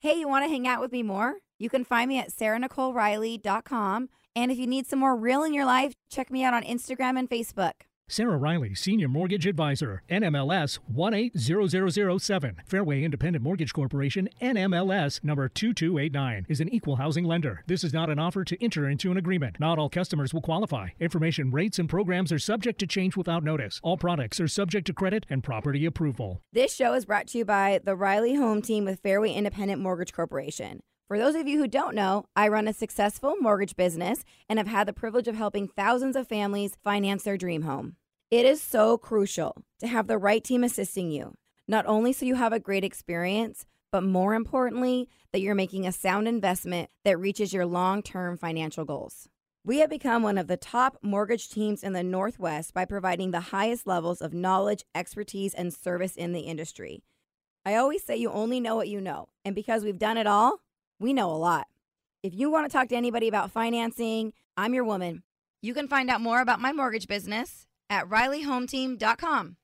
Hey, 0.00 0.18
you 0.18 0.28
want 0.28 0.44
to 0.44 0.50
hang 0.50 0.68
out 0.68 0.80
with 0.80 0.92
me 0.92 1.02
more? 1.02 1.36
You 1.58 1.70
can 1.70 1.84
find 1.84 2.08
me 2.08 2.18
at 2.18 2.30
sarahnicoleriley.com. 2.30 4.08
And 4.36 4.50
if 4.50 4.58
you 4.58 4.66
need 4.66 4.86
some 4.86 4.98
more 4.98 5.16
real 5.16 5.44
in 5.44 5.54
your 5.54 5.64
life, 5.64 5.94
check 6.10 6.30
me 6.30 6.44
out 6.44 6.52
on 6.54 6.62
Instagram 6.62 7.18
and 7.18 7.30
Facebook. 7.30 7.72
Sarah 8.06 8.36
Riley, 8.36 8.74
Senior 8.74 9.08
Mortgage 9.08 9.46
Advisor, 9.46 10.02
NMLS 10.10 10.78
180007. 10.88 12.60
Fairway 12.66 13.02
Independent 13.02 13.42
Mortgage 13.42 13.72
Corporation, 13.72 14.28
NMLS 14.42 15.24
number 15.24 15.48
2289, 15.48 16.44
is 16.46 16.60
an 16.60 16.68
equal 16.68 16.96
housing 16.96 17.24
lender. 17.24 17.64
This 17.66 17.82
is 17.82 17.94
not 17.94 18.10
an 18.10 18.18
offer 18.18 18.44
to 18.44 18.62
enter 18.62 18.90
into 18.90 19.10
an 19.10 19.16
agreement. 19.16 19.58
Not 19.58 19.78
all 19.78 19.88
customers 19.88 20.34
will 20.34 20.42
qualify. 20.42 20.90
Information, 21.00 21.50
rates, 21.50 21.78
and 21.78 21.88
programs 21.88 22.30
are 22.30 22.38
subject 22.38 22.78
to 22.80 22.86
change 22.86 23.16
without 23.16 23.42
notice. 23.42 23.80
All 23.82 23.96
products 23.96 24.38
are 24.38 24.48
subject 24.48 24.86
to 24.88 24.92
credit 24.92 25.24
and 25.30 25.42
property 25.42 25.86
approval. 25.86 26.42
This 26.52 26.74
show 26.74 26.92
is 26.92 27.06
brought 27.06 27.28
to 27.28 27.38
you 27.38 27.46
by 27.46 27.80
the 27.82 27.96
Riley 27.96 28.34
Home 28.34 28.60
Team 28.60 28.84
with 28.84 29.00
Fairway 29.00 29.32
Independent 29.32 29.80
Mortgage 29.80 30.12
Corporation. 30.12 30.82
For 31.14 31.18
those 31.18 31.36
of 31.36 31.46
you 31.46 31.58
who 31.58 31.68
don't 31.68 31.94
know, 31.94 32.24
I 32.34 32.48
run 32.48 32.66
a 32.66 32.72
successful 32.72 33.36
mortgage 33.40 33.76
business 33.76 34.24
and 34.48 34.58
have 34.58 34.66
had 34.66 34.88
the 34.88 34.92
privilege 34.92 35.28
of 35.28 35.36
helping 35.36 35.68
thousands 35.68 36.16
of 36.16 36.26
families 36.26 36.76
finance 36.82 37.22
their 37.22 37.36
dream 37.36 37.62
home. 37.62 37.94
It 38.32 38.44
is 38.44 38.60
so 38.60 38.98
crucial 38.98 39.62
to 39.78 39.86
have 39.86 40.08
the 40.08 40.18
right 40.18 40.42
team 40.42 40.64
assisting 40.64 41.12
you, 41.12 41.34
not 41.68 41.86
only 41.86 42.12
so 42.12 42.26
you 42.26 42.34
have 42.34 42.52
a 42.52 42.58
great 42.58 42.82
experience, 42.82 43.64
but 43.92 44.02
more 44.02 44.34
importantly, 44.34 45.08
that 45.30 45.38
you're 45.40 45.54
making 45.54 45.86
a 45.86 45.92
sound 45.92 46.26
investment 46.26 46.90
that 47.04 47.20
reaches 47.20 47.52
your 47.52 47.64
long 47.64 48.02
term 48.02 48.36
financial 48.36 48.84
goals. 48.84 49.28
We 49.64 49.78
have 49.78 49.90
become 49.90 50.24
one 50.24 50.36
of 50.36 50.48
the 50.48 50.56
top 50.56 50.98
mortgage 51.00 51.48
teams 51.48 51.84
in 51.84 51.92
the 51.92 52.02
Northwest 52.02 52.74
by 52.74 52.86
providing 52.86 53.30
the 53.30 53.38
highest 53.38 53.86
levels 53.86 54.20
of 54.20 54.34
knowledge, 54.34 54.82
expertise, 54.96 55.54
and 55.54 55.72
service 55.72 56.16
in 56.16 56.32
the 56.32 56.40
industry. 56.40 57.04
I 57.64 57.76
always 57.76 58.02
say 58.02 58.16
you 58.16 58.32
only 58.32 58.58
know 58.58 58.74
what 58.74 58.88
you 58.88 59.00
know. 59.00 59.28
And 59.44 59.54
because 59.54 59.84
we've 59.84 59.98
done 59.98 60.18
it 60.18 60.26
all, 60.26 60.63
we 60.98 61.12
know 61.12 61.30
a 61.30 61.36
lot. 61.36 61.66
If 62.22 62.34
you 62.34 62.50
want 62.50 62.70
to 62.70 62.72
talk 62.76 62.88
to 62.88 62.96
anybody 62.96 63.28
about 63.28 63.50
financing, 63.50 64.32
I'm 64.56 64.74
your 64.74 64.84
woman. 64.84 65.22
You 65.62 65.74
can 65.74 65.88
find 65.88 66.10
out 66.10 66.20
more 66.20 66.40
about 66.40 66.60
my 66.60 66.72
mortgage 66.72 67.06
business 67.06 67.66
at 67.90 68.08
rileyhometeam.com. 68.08 69.56